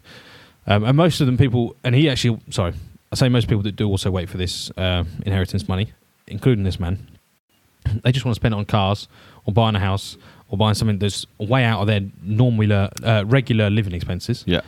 Um, 0.67 0.83
and 0.83 0.95
most 0.95 1.19
of 1.21 1.25
them 1.27 1.37
people, 1.37 1.75
and 1.83 1.93
he 1.95 2.09
actually, 2.09 2.39
sorry, 2.51 2.73
I 3.11 3.15
say 3.15 3.27
most 3.29 3.47
people 3.47 3.63
that 3.63 3.75
do 3.75 3.87
also 3.87 4.11
wait 4.11 4.29
for 4.29 4.37
this 4.37 4.71
uh, 4.77 5.03
inheritance 5.25 5.67
money, 5.67 5.91
including 6.27 6.63
this 6.63 6.79
man, 6.79 7.09
they 8.03 8.11
just 8.11 8.25
want 8.25 8.35
to 8.35 8.39
spend 8.39 8.53
it 8.53 8.57
on 8.57 8.65
cars 8.65 9.07
or 9.45 9.53
buying 9.53 9.75
a 9.75 9.79
house 9.79 10.17
or 10.49 10.57
buying 10.57 10.75
something 10.75 10.99
that's 10.99 11.25
way 11.39 11.63
out 11.65 11.81
of 11.81 11.87
their 11.87 12.01
normal, 12.21 12.71
uh, 13.03 13.23
regular 13.25 13.69
living 13.69 13.93
expenses 13.93 14.43
Yeah. 14.45 14.61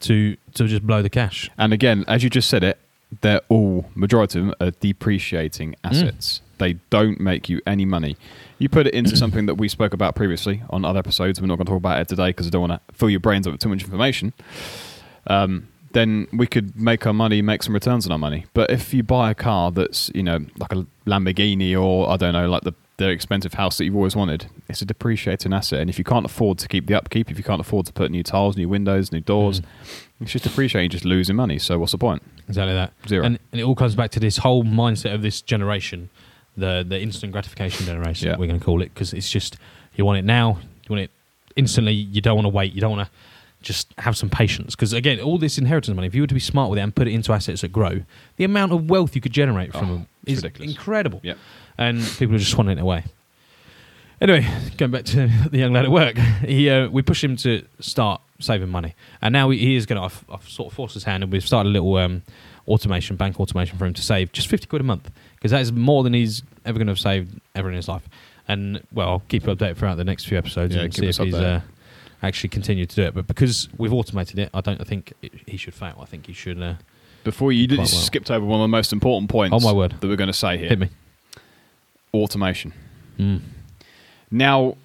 to 0.00 0.36
to 0.54 0.66
just 0.68 0.86
blow 0.86 1.02
the 1.02 1.10
cash. 1.10 1.50
And 1.58 1.72
again, 1.72 2.04
as 2.08 2.22
you 2.22 2.30
just 2.30 2.48
said 2.48 2.62
it, 2.62 2.78
they're 3.20 3.42
all 3.48 3.86
majority 3.94 4.38
of 4.38 4.46
them 4.46 4.54
are 4.60 4.70
depreciating 4.70 5.76
assets. 5.84 6.40
They 6.58 6.74
don't 6.90 7.18
make 7.20 7.48
you 7.48 7.60
any 7.66 7.84
money. 7.84 8.16
You 8.58 8.68
put 8.68 8.86
it 8.86 8.94
into 8.94 9.16
something 9.22 9.46
that 9.46 9.54
we 9.54 9.68
spoke 9.68 9.94
about 9.94 10.14
previously 10.14 10.62
on 10.70 10.84
other 10.84 10.98
episodes. 10.98 11.40
We're 11.40 11.46
not 11.46 11.56
going 11.56 11.66
to 11.66 11.70
talk 11.70 11.78
about 11.78 12.00
it 12.00 12.08
today 12.08 12.28
because 12.28 12.46
I 12.46 12.50
don't 12.50 12.68
want 12.68 12.86
to 12.86 12.94
fill 12.94 13.10
your 13.10 13.20
brains 13.20 13.46
up 13.46 13.52
with 13.52 13.60
too 13.60 13.70
much 13.70 13.82
information. 13.82 14.32
Um, 15.26 15.68
then 15.92 16.28
we 16.32 16.46
could 16.46 16.76
make 16.76 17.06
our 17.06 17.12
money, 17.12 17.42
make 17.42 17.62
some 17.62 17.74
returns 17.74 18.06
on 18.06 18.12
our 18.12 18.18
money. 18.18 18.46
But 18.54 18.70
if 18.70 18.94
you 18.94 19.02
buy 19.02 19.30
a 19.30 19.34
car 19.34 19.72
that's 19.72 20.10
you 20.14 20.22
know 20.22 20.38
like 20.58 20.72
a 20.72 20.86
Lamborghini 21.06 21.80
or 21.80 22.08
I 22.08 22.16
don't 22.16 22.32
know 22.32 22.48
like 22.48 22.62
the 22.62 22.74
the 23.04 23.10
expensive 23.10 23.54
house 23.54 23.78
that 23.78 23.84
you've 23.84 23.96
always 23.96 24.14
wanted, 24.14 24.46
it's 24.68 24.82
a 24.82 24.84
depreciating 24.84 25.52
asset. 25.52 25.80
And 25.80 25.88
if 25.90 25.98
you 25.98 26.04
can't 26.04 26.24
afford 26.26 26.58
to 26.58 26.68
keep 26.68 26.86
the 26.86 26.94
upkeep, 26.94 27.30
if 27.30 27.38
you 27.38 27.44
can't 27.44 27.60
afford 27.60 27.86
to 27.86 27.92
put 27.92 28.10
new 28.10 28.22
tiles, 28.22 28.56
new 28.56 28.68
windows, 28.68 29.10
new 29.10 29.20
doors, 29.20 29.60
Mm. 29.60 29.64
it's 30.20 30.32
just 30.32 30.44
depreciating, 30.44 30.90
just 30.90 31.04
losing 31.04 31.34
money. 31.36 31.58
So 31.58 31.78
what's 31.78 31.92
the 31.92 31.98
point? 31.98 32.22
Exactly 32.48 32.74
that. 32.74 32.92
Zero. 33.08 33.24
And, 33.24 33.38
and 33.52 33.60
it 33.60 33.64
all 33.64 33.74
comes 33.74 33.94
back 33.94 34.10
to 34.12 34.20
this 34.20 34.36
whole 34.38 34.64
mindset 34.64 35.14
of 35.14 35.22
this 35.22 35.40
generation, 35.42 36.10
the 36.56 36.84
the 36.88 37.00
instant 37.00 37.32
gratification 37.32 37.86
generation. 37.86 38.28
Yeah. 38.28 38.36
We're 38.38 38.46
going 38.48 38.58
to 38.60 38.64
call 38.64 38.82
it 38.82 38.92
because 38.94 39.12
it's 39.12 39.30
just 39.30 39.56
you 39.96 40.04
want 40.04 40.18
it 40.18 40.24
now, 40.24 40.58
you 40.84 40.88
want 40.94 41.02
it 41.02 41.10
instantly. 41.56 41.92
You 41.94 42.20
don't 42.20 42.36
want 42.36 42.44
to 42.46 42.50
wait. 42.50 42.72
You 42.74 42.80
don't 42.80 42.96
want 42.96 43.08
to 43.08 43.12
just 43.62 43.92
have 43.98 44.16
some 44.16 44.30
patience 44.30 44.74
because 44.74 44.92
again, 44.92 45.20
all 45.20 45.36
this 45.38 45.58
inheritance 45.58 45.94
money. 45.94 46.06
If 46.06 46.14
you 46.14 46.22
were 46.22 46.26
to 46.26 46.34
be 46.34 46.40
smart 46.40 46.70
with 46.70 46.78
it 46.78 46.82
and 46.82 46.94
put 46.94 47.06
it 47.08 47.12
into 47.12 47.32
assets 47.32 47.60
that 47.62 47.72
grow, 47.72 48.02
the 48.36 48.44
amount 48.44 48.72
of 48.72 48.88
wealth 48.90 49.14
you 49.14 49.20
could 49.20 49.32
generate 49.32 49.72
from 49.72 49.90
Oh, 49.90 49.94
them 49.94 50.06
is 50.26 50.42
ridiculous. 50.42 50.70
incredible. 50.74 51.20
Yep. 51.22 51.38
And 51.78 52.02
people 52.18 52.34
are 52.34 52.38
just 52.38 52.54
swanning 52.54 52.72
it 52.72 52.78
away. 52.78 53.04
Anyway, 54.20 54.46
going 54.76 54.90
back 54.90 55.04
to 55.06 55.30
the 55.50 55.58
young 55.58 55.72
lad 55.72 55.86
at 55.86 55.90
work, 55.90 56.16
he 56.18 56.68
uh, 56.68 56.88
we 56.88 57.00
pushed 57.02 57.24
him 57.24 57.36
to 57.36 57.64
start 57.80 58.20
saving 58.38 58.68
money, 58.68 58.94
and 59.22 59.32
now 59.32 59.48
he, 59.50 59.76
is 59.76 59.86
going 59.86 59.96
to. 59.98 60.04
I've, 60.04 60.24
I've 60.30 60.48
sort 60.48 60.70
of 60.70 60.76
forced 60.76 60.94
his 60.94 61.04
hand, 61.04 61.22
and 61.22 61.32
we've 61.32 61.46
started 61.46 61.70
a 61.70 61.72
little 61.72 61.96
um, 61.96 62.22
automation, 62.68 63.16
bank 63.16 63.40
automation 63.40 63.78
for 63.78 63.86
him 63.86 63.94
to 63.94 64.02
save 64.02 64.30
just 64.32 64.48
fifty 64.48 64.66
quid 64.66 64.80
a 64.82 64.84
month 64.84 65.10
because 65.36 65.52
that 65.52 65.62
is 65.62 65.72
more 65.72 66.02
than 66.04 66.12
he's 66.12 66.42
ever 66.66 66.78
going 66.78 66.86
to 66.86 66.90
have 66.90 66.98
saved 66.98 67.40
ever 67.54 67.70
in 67.70 67.76
his 67.76 67.88
life. 67.88 68.06
And 68.46 68.82
well, 68.92 69.08
I'll 69.08 69.22
keep 69.28 69.46
you 69.46 69.54
updated 69.54 69.76
throughout 69.78 69.96
the 69.96 70.04
next 70.04 70.24
few 70.26 70.36
episodes 70.36 70.74
Yeah, 70.74 70.82
and 70.82 70.94
see 70.94 71.06
if 71.06 71.16
he's 71.16 71.34
uh, 71.34 71.60
actually 72.22 72.50
continued 72.50 72.90
to 72.90 72.96
do 72.96 73.02
it. 73.04 73.14
But 73.14 73.26
because 73.26 73.68
we've 73.78 73.92
automated 73.92 74.38
it, 74.38 74.50
I 74.52 74.60
don't 74.60 74.86
think 74.86 75.14
it, 75.22 75.32
he 75.46 75.56
should 75.56 75.72
fail. 75.74 75.96
I 75.98 76.04
think 76.04 76.26
he 76.26 76.34
should. 76.34 76.60
Uh, 76.60 76.74
Before 77.24 77.52
you 77.52 77.66
did, 77.66 77.76
Quite 77.76 77.92
well. 77.92 78.00
skipped 78.02 78.30
over 78.30 78.44
one 78.44 78.60
of 78.60 78.64
the 78.64 78.68
most 78.68 78.92
important 78.92 79.30
points 79.30 79.54
Oh, 79.54 79.60
my 79.60 79.72
word. 79.72 79.94
that 79.98 80.06
we're 80.08 80.16
going 80.16 80.26
to 80.26 80.32
say 80.34 80.58
here 80.58 80.68
hit 80.68 80.78
me. 80.78 80.88
Automation. 82.14 82.72
Mm. 83.18 83.40
Now, 84.30 84.76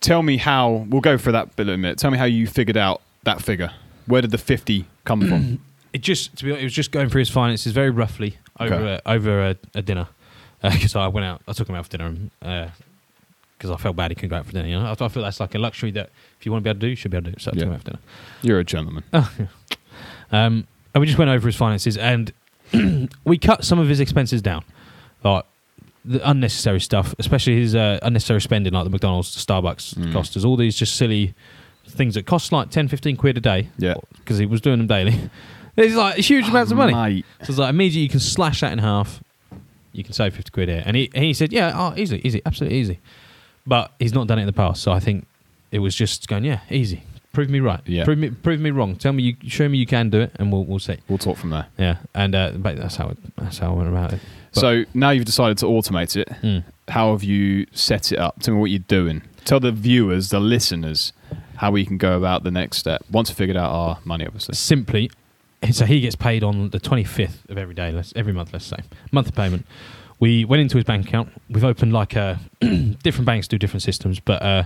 tell 0.00 0.22
me 0.22 0.36
how, 0.36 0.86
we'll 0.88 1.00
go 1.00 1.18
for 1.18 1.32
that 1.32 1.56
bit 1.56 1.68
in 1.68 1.74
a 1.74 1.78
minute. 1.78 1.98
Tell 1.98 2.10
me 2.10 2.18
how 2.18 2.24
you 2.24 2.46
figured 2.46 2.76
out 2.76 3.00
that 3.24 3.40
figure. 3.42 3.70
Where 4.06 4.22
did 4.22 4.30
the 4.30 4.38
50 4.38 4.86
come 5.04 5.26
from? 5.26 5.60
It 5.90 6.02
just 6.02 6.36
to 6.36 6.44
be 6.44 6.50
honest, 6.50 6.60
it 6.60 6.64
was 6.66 6.74
just 6.74 6.90
going 6.92 7.08
through 7.08 7.20
his 7.20 7.30
finances 7.30 7.72
very 7.72 7.88
roughly 7.88 8.36
over 8.60 8.74
Okay. 8.74 9.00
a, 9.06 9.10
over 9.10 9.40
a, 9.48 9.56
a 9.74 9.80
dinner 9.80 10.06
because 10.62 10.94
I 10.94 11.08
went 11.08 11.24
out. 11.24 11.40
I 11.48 11.52
took 11.54 11.66
him 11.66 11.76
out 11.76 11.86
for 11.86 11.96
dinner 11.96 12.14
because 12.40 13.70
I 13.70 13.76
felt 13.78 13.96
bad 13.96 14.10
he 14.10 14.14
couldn't 14.14 14.28
go 14.28 14.36
out 14.36 14.44
for 14.44 14.52
dinner. 14.52 14.68
You 14.68 14.78
know, 14.78 14.84
I, 14.84 14.92
I 15.02 15.08
feel 15.08 15.22
that's 15.22 15.40
like 15.40 15.54
a 15.54 15.58
luxury 15.58 15.90
that 15.92 16.10
if 16.38 16.44
you 16.44 16.52
want 16.52 16.62
to 16.62 16.64
be 16.64 16.70
able 16.70 16.80
to 16.80 16.86
do, 16.86 16.90
you 16.90 16.94
should 16.94 17.10
be 17.10 17.16
able 17.16 17.30
to 17.30 17.36
do. 17.36 17.40
So 17.40 17.50
I 17.50 17.54
took 17.54 17.60
Yeah. 17.62 17.66
him 17.68 17.72
out 17.72 17.78
for 17.80 17.84
dinner. 17.86 17.98
You're 18.42 18.58
a 18.60 18.64
gentleman. 18.64 19.02
Um, 20.30 20.66
and 20.94 21.00
we 21.00 21.06
just 21.06 21.18
went 21.18 21.30
over 21.30 21.48
his 21.48 21.56
finances 21.56 21.96
and 21.96 22.32
we 23.24 23.38
cut 23.38 23.64
some 23.64 23.78
of 23.78 23.88
his 23.88 23.98
expenses 23.98 24.42
down, 24.42 24.62
like 25.24 25.46
the 26.08 26.28
unnecessary 26.30 26.80
stuff, 26.80 27.14
especially 27.18 27.56
his 27.56 27.74
uh, 27.74 27.98
unnecessary 28.02 28.40
spending, 28.40 28.72
like 28.72 28.84
the 28.84 28.90
McDonald's, 28.90 29.34
the 29.34 29.40
Starbucks 29.52 29.94
Mm. 29.94 30.12
costas, 30.12 30.44
all 30.44 30.56
these 30.56 30.76
just 30.76 30.96
silly 30.96 31.34
things 31.86 32.14
that 32.14 32.26
cost 32.26 32.52
like 32.52 32.70
10, 32.70 32.88
15 32.88 33.16
quid 33.16 33.36
a 33.38 33.40
day. 33.40 33.68
Yeah. 33.78 33.94
because 34.18 34.38
he 34.38 34.46
was 34.46 34.60
doing 34.60 34.78
them 34.78 34.86
daily. 34.86 35.30
It's 35.80 35.94
like 35.94 36.16
huge 36.16 36.48
amounts 36.48 36.72
of 36.72 36.76
money. 36.76 36.92
Mate. 36.92 37.24
So 37.44 37.50
it's 37.50 37.58
like 37.58 37.70
immediately 37.70 38.02
you 38.02 38.08
can 38.08 38.18
slash 38.18 38.62
that 38.62 38.72
in 38.72 38.80
half. 38.80 39.22
You 39.92 40.02
can 40.02 40.12
save 40.12 40.34
fifty 40.34 40.50
quid 40.50 40.68
here, 40.68 40.82
and 40.84 40.96
he 40.96 41.08
and 41.14 41.22
he 41.22 41.32
said, 41.32 41.52
"Yeah, 41.52 41.70
oh, 41.72 41.94
easy, 41.96 42.20
easy, 42.26 42.42
absolutely 42.44 42.78
easy." 42.80 42.98
But 43.64 43.92
he's 44.00 44.12
not 44.12 44.26
done 44.26 44.38
it 44.40 44.42
in 44.42 44.46
the 44.48 44.52
past, 44.52 44.82
so 44.82 44.90
I 44.90 44.98
think 44.98 45.28
it 45.70 45.78
was 45.78 45.94
just 45.94 46.26
going, 46.26 46.42
"Yeah, 46.44 46.60
easy. 46.68 47.04
Prove 47.32 47.48
me 47.48 47.60
right. 47.60 47.78
Yeah. 47.86 48.04
Prove 48.04 48.18
me, 48.18 48.30
prove 48.30 48.58
me 48.58 48.70
wrong. 48.72 48.96
Tell 48.96 49.12
me, 49.12 49.22
you 49.22 49.36
show 49.48 49.68
me 49.68 49.78
you 49.78 49.86
can 49.86 50.10
do 50.10 50.20
it, 50.20 50.32
and 50.34 50.50
we'll 50.50 50.64
we'll 50.64 50.80
see." 50.80 50.96
We'll 51.08 51.18
talk 51.18 51.36
from 51.36 51.50
there. 51.50 51.66
Yeah, 51.78 51.98
and 52.12 52.34
uh, 52.34 52.52
but 52.56 52.76
that's 52.76 52.96
how 52.96 53.10
it, 53.10 53.18
that's 53.36 53.58
how 53.58 53.70
I 53.70 53.76
went 53.76 53.88
about 53.88 54.14
it. 54.14 54.20
But- 54.54 54.60
so 54.60 54.84
now 54.94 55.10
you've 55.10 55.24
decided 55.24 55.58
to 55.58 55.66
automate 55.66 56.16
it. 56.16 56.28
Mm. 56.42 56.64
How 56.88 57.12
have 57.12 57.22
you 57.22 57.66
set 57.72 58.12
it 58.12 58.18
up? 58.18 58.40
Tell 58.40 58.54
me 58.54 58.60
what 58.60 58.70
you're 58.70 58.78
doing. 58.80 59.22
Tell 59.44 59.60
the 59.60 59.72
viewers, 59.72 60.30
the 60.30 60.40
listeners, 60.40 61.12
how 61.56 61.70
we 61.70 61.84
can 61.84 61.98
go 61.98 62.16
about 62.16 62.44
the 62.44 62.50
next 62.50 62.78
step 62.78 63.02
once 63.10 63.28
we 63.30 63.34
figured 63.34 63.56
out 63.56 63.70
our 63.70 63.98
money, 64.04 64.24
obviously. 64.26 64.54
simply 64.54 65.10
so 65.72 65.84
he 65.84 66.00
gets 66.00 66.14
paid 66.14 66.44
on 66.44 66.70
the 66.70 66.78
25th 66.78 67.50
of 67.50 67.58
every 67.58 67.74
day 67.74 67.90
let's 67.90 68.12
every 68.14 68.32
month 68.32 68.52
let's 68.52 68.64
say 68.64 68.76
monthly 69.10 69.32
payment 69.32 69.66
we 70.20 70.44
went 70.44 70.60
into 70.60 70.76
his 70.76 70.84
bank 70.84 71.04
account 71.04 71.28
we've 71.50 71.64
opened 71.64 71.92
like 71.92 72.14
a 72.14 72.38
different 73.02 73.26
banks 73.26 73.48
do 73.48 73.58
different 73.58 73.82
systems 73.82 74.20
but 74.20 74.40
uh, 74.40 74.62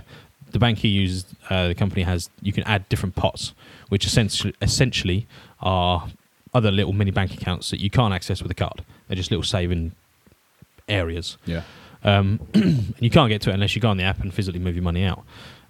the 0.51 0.59
bank 0.59 0.77
he 0.77 0.87
uses 0.89 1.25
uh, 1.49 1.67
the 1.69 1.73
company 1.73 2.03
has 2.03 2.29
you 2.43 2.53
can 2.53 2.63
add 2.65 2.87
different 2.89 3.15
pots 3.15 3.55
which 3.89 4.05
essentially 4.05 4.53
essentially 4.61 5.25
are 5.61 6.09
other 6.53 6.69
little 6.69 6.93
mini 6.93 7.09
bank 7.09 7.33
accounts 7.33 7.71
that 7.71 7.79
you 7.79 7.89
can't 7.89 8.13
access 8.13 8.43
with 8.43 8.51
a 8.51 8.55
card 8.55 8.83
they're 9.13 9.21
just 9.21 9.29
little 9.29 9.43
saving 9.43 9.91
areas 10.89 11.37
Yeah. 11.45 11.61
um, 12.03 12.39
and 12.55 12.95
you 12.99 13.11
can't 13.11 13.29
get 13.29 13.41
to 13.43 13.51
it 13.51 13.53
unless 13.53 13.75
you 13.75 13.81
go 13.81 13.89
on 13.89 13.97
the 13.97 14.03
app 14.03 14.21
and 14.21 14.33
physically 14.33 14.59
move 14.59 14.73
your 14.75 14.83
money 14.83 15.03
out. 15.03 15.23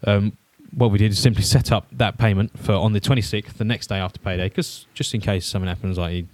Um, 0.08 0.38
what 0.72 0.92
we 0.92 0.98
did 0.98 1.12
is 1.12 1.20
simply 1.20 1.44
set 1.44 1.72
up 1.74 1.86
that 1.92 2.18
payment 2.18 2.58
for 2.58 2.72
on 2.74 2.94
the 2.94 3.02
26th, 3.02 3.54
the 3.58 3.66
next 3.66 3.88
day 3.88 3.98
after 3.98 4.20
payday, 4.20 4.48
because 4.48 4.88
just 4.94 5.14
in 5.14 5.20
case 5.20 5.46
something 5.46 5.68
happens, 5.68 5.98
like 5.98 6.14
you 6.16 6.28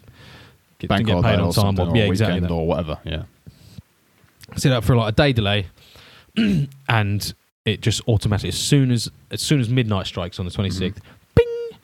get, 0.78 0.88
Bank 0.90 1.08
get 1.08 1.24
paid 1.24 1.40
on 1.40 1.52
time, 1.52 1.80
or, 1.80 1.90
or 1.90 1.98
yeah, 1.98 2.04
exactly. 2.06 2.40
That. 2.40 2.52
or 2.52 2.66
whatever. 2.68 3.00
Yeah. 3.04 3.24
Set 4.56 4.72
up 4.72 4.84
for 4.84 4.96
like 4.96 5.10
a 5.14 5.16
day 5.16 5.34
delay, 5.34 5.66
and 6.88 7.34
it 7.66 7.82
just 7.82 8.02
automatically, 8.08 8.50
as 8.50 8.58
soon 8.58 8.92
as 8.92 9.12
as 9.32 9.42
soon 9.42 9.60
as 9.60 9.68
midnight 9.68 10.06
strikes 10.08 10.40
on 10.40 10.46
the 10.46 10.52
26th, 10.52 10.80
Mm-hmm. 10.94 11.00
bing, 11.36 11.78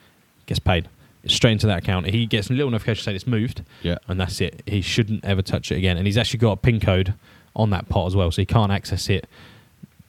gets 0.46 0.60
paid 0.60 0.88
straight 1.28 1.54
into 1.54 1.68
that 1.68 1.80
account. 1.80 2.08
He 2.08 2.26
gets 2.26 2.50
a 2.50 2.54
little 2.54 2.70
notification 2.72 3.04
saying 3.04 3.16
it's 3.16 3.28
moved, 3.28 3.64
Yeah. 3.84 3.98
and 4.08 4.20
that's 4.20 4.42
it. 4.42 4.62
He 4.66 4.82
shouldn't 4.82 5.24
ever 5.26 5.42
touch 5.42 5.72
it 5.72 5.76
again. 5.78 5.98
And 5.98 6.06
he's 6.06 6.18
actually 6.18 6.40
got 6.40 6.52
a 6.54 6.58
pin 6.58 6.80
code 6.80 7.14
on 7.56 7.70
that 7.72 7.88
pot 7.90 8.08
as 8.08 8.16
well, 8.16 8.32
so 8.32 8.42
he 8.42 8.46
can't 8.46 8.72
access 8.72 9.10
it. 9.10 9.28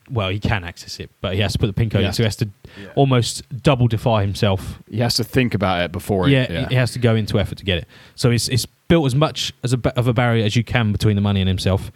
Well, 0.08 0.28
he 0.28 0.38
can 0.38 0.62
access 0.62 1.00
it, 1.00 1.10
but 1.20 1.34
he 1.34 1.40
has 1.40 1.52
to 1.54 1.58
put 1.58 1.66
the 1.66 1.72
pin 1.72 1.90
code 1.90 2.04
in, 2.04 2.12
so 2.12 2.22
he 2.22 2.26
has 2.26 2.36
to 2.36 2.48
almost 2.94 3.42
double 3.62 3.88
defy 3.88 4.22
himself. 4.22 4.80
He 4.88 4.98
has 4.98 5.16
to 5.16 5.24
think 5.24 5.52
about 5.52 5.82
it 5.84 5.90
before. 5.90 6.28
Yeah, 6.28 6.46
He, 6.46 6.52
yeah. 6.54 6.68
he 6.68 6.74
has 6.76 6.92
to 6.92 7.00
go 7.00 7.16
into 7.16 7.40
effort 7.40 7.58
to 7.58 7.64
get 7.64 7.78
it. 7.78 7.88
So 8.14 8.30
it's 8.30 8.46
it's 8.48 8.66
built 8.88 9.04
as 9.06 9.16
much 9.16 9.52
as 9.64 9.72
a 9.72 9.98
of 9.98 10.06
a 10.06 10.12
barrier 10.12 10.44
as 10.44 10.54
you 10.54 10.62
can 10.62 10.92
between 10.92 11.16
the 11.16 11.22
money 11.22 11.40
and 11.40 11.48
himself, 11.48 11.90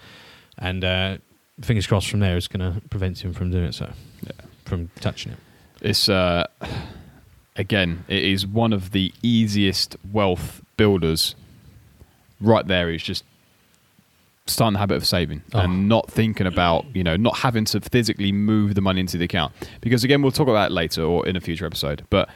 and 0.59 0.83
uh, 0.85 1.19
fingers 1.61 1.87
crossed 1.87 2.11
from 2.11 2.19
there 2.19 2.37
it's 2.37 2.49
going 2.49 2.73
to 2.75 2.81
prevent 2.89 3.25
him 3.25 3.33
from 3.33 3.53
doing 3.53 3.65
it. 3.67 3.75
So, 3.75 3.93
Yeah. 4.25 4.33
from 4.65 4.91
touching 5.01 5.31
it. 5.33 5.39
It's 5.81 6.09
uh, 6.09 6.47
again, 7.61 8.05
it 8.09 8.23
is 8.25 8.47
one 8.47 8.73
of 8.73 8.91
the 8.93 9.13
easiest 9.23 9.97
wealth 10.13 10.63
builders. 10.77 11.35
Right 12.41 12.67
there 12.67 12.91
is 12.91 13.03
just 13.03 13.25
starting 14.47 14.73
the 14.73 14.79
habit 14.81 14.97
of 14.97 15.07
saving 15.07 15.43
Oh. 15.53 15.61
and 15.61 15.89
not 15.89 16.11
thinking 16.11 16.47
about 16.47 16.85
you 16.95 17.05
know 17.05 17.17
not 17.17 17.37
having 17.39 17.65
to 17.67 17.81
physically 17.81 18.33
move 18.33 18.75
the 18.75 18.81
money 18.81 18.99
into 19.01 19.17
the 19.17 19.25
account 19.27 19.53
because 19.81 20.03
again 20.03 20.23
we'll 20.23 20.33
talk 20.33 20.49
about 20.49 20.73
it 20.73 20.75
later 20.75 21.03
or 21.05 21.25
in 21.29 21.37
a 21.37 21.41
future 21.41 21.67
episode. 21.67 22.05
But 22.11 22.29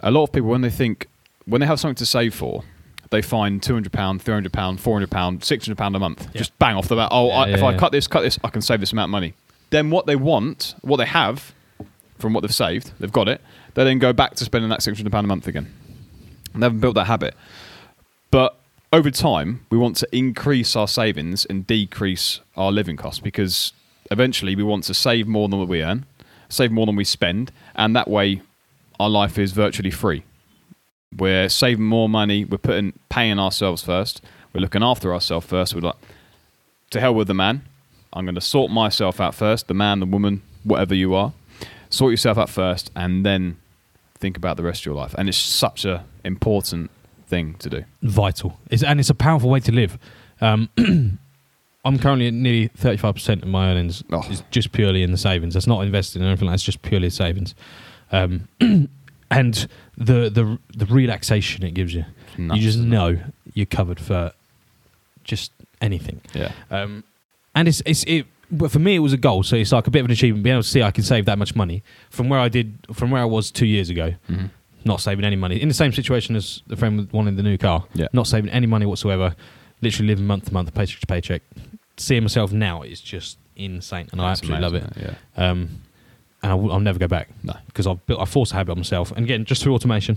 a 0.00 0.10
lot 0.10 0.22
of 0.22 0.32
people 0.32 0.48
when 0.48 0.62
they 0.62 0.70
think 0.70 1.08
when 1.44 1.60
they 1.60 1.66
have 1.66 1.80
something 1.80 1.96
to 1.96 2.06
save 2.06 2.34
for. 2.34 2.62
They 3.10 3.22
find 3.22 3.62
two 3.62 3.72
hundred 3.72 3.92
pound, 3.94 4.20
three 4.20 4.34
hundred 4.34 4.52
pound, 4.52 4.80
four 4.80 4.94
hundred 4.94 5.10
pound, 5.10 5.42
six 5.42 5.64
hundred 5.64 5.78
pound 5.78 5.96
a 5.96 5.98
month. 5.98 6.26
Yeah. 6.34 6.38
Just 6.40 6.58
bang 6.58 6.76
off 6.76 6.88
the 6.88 6.96
bat. 6.96 7.08
Oh, 7.10 7.28
Yeah, 7.28 7.34
I, 7.38 7.48
if 7.48 7.60
yeah, 7.60 7.66
I 7.68 7.78
cut 7.78 7.90
this, 7.90 8.06
cut 8.06 8.20
this, 8.20 8.38
I 8.44 8.50
can 8.50 8.60
save 8.60 8.80
this 8.80 8.92
amount 8.92 9.06
of 9.08 9.12
money. 9.12 9.32
Then 9.70 9.88
what 9.88 10.04
they 10.04 10.14
want, 10.14 10.74
what 10.82 10.98
they 10.98 11.06
have, 11.06 11.54
from 12.18 12.34
what 12.34 12.42
they've 12.42 12.54
saved, 12.54 12.92
they've 13.00 13.10
got 13.10 13.26
it. 13.26 13.40
They 13.74 13.84
then 13.84 13.98
go 13.98 14.12
back 14.12 14.34
to 14.36 14.44
spending 14.44 14.70
that 14.70 14.82
six 14.82 14.98
hundred 14.98 15.12
pound 15.12 15.24
a 15.24 15.28
month 15.28 15.46
again. 15.46 15.72
They 16.54 16.60
haven't 16.60 16.80
built 16.80 16.94
that 16.94 17.06
habit. 17.06 17.34
But 18.30 18.58
over 18.92 19.10
time, 19.10 19.66
we 19.70 19.78
want 19.78 19.96
to 19.96 20.08
increase 20.16 20.74
our 20.74 20.88
savings 20.88 21.44
and 21.44 21.66
decrease 21.66 22.40
our 22.56 22.72
living 22.72 22.96
costs 22.96 23.20
because 23.20 23.72
eventually 24.10 24.56
we 24.56 24.62
want 24.62 24.84
to 24.84 24.94
save 24.94 25.26
more 25.26 25.48
than 25.48 25.58
what 25.58 25.68
we 25.68 25.82
earn, 25.82 26.06
save 26.48 26.72
more 26.72 26.86
than 26.86 26.96
we 26.96 27.04
spend, 27.04 27.52
and 27.74 27.94
that 27.94 28.08
way 28.08 28.42
our 28.98 29.10
life 29.10 29.38
is 29.38 29.52
virtually 29.52 29.90
free. 29.90 30.24
We're 31.16 31.48
saving 31.48 31.84
more 31.84 32.08
money. 32.08 32.44
We're 32.44 32.58
putting 32.58 32.98
paying 33.08 33.38
ourselves 33.38 33.82
first. 33.82 34.22
We're 34.52 34.60
looking 34.60 34.82
after 34.82 35.12
ourselves 35.12 35.46
first. 35.46 35.74
We're 35.74 35.80
like, 35.82 35.96
to 36.90 37.00
hell 37.00 37.14
with 37.14 37.28
the 37.28 37.34
man. 37.34 37.62
I'm 38.12 38.24
going 38.24 38.34
to 38.34 38.40
sort 38.40 38.70
myself 38.70 39.20
out 39.20 39.34
first. 39.34 39.68
The 39.68 39.74
man, 39.74 40.00
the 40.00 40.06
woman, 40.06 40.42
whatever 40.64 40.94
you 40.94 41.14
are, 41.14 41.32
sort 41.90 42.10
yourself 42.12 42.38
out 42.38 42.48
first, 42.50 42.90
and 42.96 43.24
then 43.24 43.56
think 44.18 44.36
about 44.36 44.56
the 44.56 44.62
rest 44.62 44.82
of 44.82 44.86
your 44.86 44.94
life. 44.94 45.14
And 45.16 45.28
it's 45.28 45.38
such 45.38 45.84
a 45.84 46.04
important 46.24 46.90
thing 47.26 47.54
to 47.54 47.68
do. 47.70 47.84
vital. 48.02 48.58
It's, 48.70 48.82
and 48.82 48.98
it's 49.00 49.10
a 49.10 49.14
powerful 49.14 49.50
way 49.50 49.60
to 49.60 49.72
live. 49.72 49.98
Um, 50.40 50.68
I'm 51.84 51.98
currently 51.98 52.26
at 52.26 52.34
nearly 52.34 52.68
35% 52.70 53.42
of 53.42 53.48
my 53.48 53.70
earnings 53.70 54.02
Oh. 54.10 54.22
is 54.30 54.42
just 54.50 54.72
purely 54.72 55.02
in 55.02 55.10
the 55.12 55.16
savings. 55.18 55.54
That's 55.54 55.66
not 55.66 55.80
investing 55.84 56.22
in 56.22 56.28
anything. 56.28 56.48
That's 56.48 56.62
just 56.62 56.82
purely 56.82 57.10
savings. 57.10 57.54
Um, 58.10 58.48
and 59.30 59.66
the, 59.96 60.30
the 60.30 60.58
the 60.76 60.86
relaxation 60.86 61.64
it 61.64 61.72
gives 61.74 61.94
you. 61.94 62.04
Nuts, 62.38 62.58
you 62.60 62.66
just 62.66 62.78
know 62.78 63.18
you're 63.54 63.66
covered 63.66 64.00
for 64.00 64.32
just 65.24 65.52
anything. 65.80 66.20
Yeah. 66.34 66.52
Um, 66.70 67.04
and 67.54 67.68
it's 67.68 67.82
it's 67.86 68.04
it. 68.04 68.26
But 68.50 68.70
for 68.70 68.78
me, 68.78 68.94
it 68.96 69.00
was 69.00 69.12
a 69.12 69.18
goal. 69.18 69.42
So 69.42 69.56
it's 69.56 69.72
like 69.72 69.86
a 69.86 69.90
bit 69.90 70.00
of 70.00 70.06
an 70.06 70.12
achievement 70.12 70.42
being 70.42 70.54
able 70.54 70.62
to 70.62 70.68
see 70.68 70.82
I 70.82 70.90
can 70.90 71.04
save 71.04 71.26
that 71.26 71.38
much 71.38 71.54
money 71.54 71.82
from 72.10 72.28
where 72.28 72.40
I 72.40 72.48
did 72.48 72.78
from 72.94 73.10
where 73.10 73.20
I 73.20 73.26
was 73.26 73.50
two 73.50 73.66
years 73.66 73.90
ago 73.90 74.14
Mhm. 74.30 74.50
not 74.84 75.00
saving 75.00 75.24
any 75.24 75.36
money. 75.36 75.60
In 75.60 75.68
the 75.68 75.74
same 75.74 75.92
situation 75.92 76.34
as 76.36 76.62
the 76.66 76.76
friend 76.76 76.96
with 76.98 77.12
wanting 77.12 77.36
the 77.36 77.42
new 77.42 77.58
car. 77.58 77.84
Yeah. 77.94 78.06
Not 78.12 78.26
saving 78.26 78.50
any 78.50 78.66
money 78.66 78.86
whatsoever. 78.86 79.34
Literally 79.82 80.08
living 80.08 80.26
month 80.26 80.46
to 80.46 80.52
month, 80.54 80.72
paycheck 80.74 81.00
to 81.00 81.06
paycheck. 81.06 81.42
Seeing 81.98 82.22
myself 82.22 82.52
now 82.52 82.82
is 82.82 83.00
just 83.00 83.38
insane, 83.54 84.08
and 84.12 84.20
I 84.20 84.28
That's 84.28 84.40
absolutely 84.40 84.62
love 84.62 84.74
it. 84.74 84.92
Yeah. 84.96 85.50
Um, 85.50 85.82
and 86.42 86.52
I 86.52 86.54
will, 86.54 86.78
never 86.80 86.98
go 86.98 87.08
back 87.08 87.28
No. 87.42 87.54
because 87.66 87.86
I've 87.86 88.04
built, 88.06 88.20
I 88.20 88.24
forced 88.24 88.52
a 88.52 88.54
habit 88.54 88.70
on 88.72 88.78
myself. 88.78 89.10
And 89.12 89.24
again, 89.24 89.44
just 89.44 89.62
through 89.62 89.74
automation, 89.74 90.16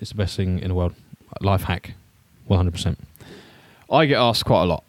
it's 0.00 0.10
the 0.10 0.16
best 0.16 0.36
thing 0.36 0.58
in 0.58 0.68
the 0.68 0.74
world. 0.74 0.94
Life 1.40 1.62
hack, 1.62 1.94
one 2.46 2.56
hundred 2.58 2.72
percent. 2.72 2.98
I 3.90 4.06
get 4.06 4.18
asked 4.18 4.44
quite 4.44 4.62
a 4.62 4.66
lot 4.66 4.84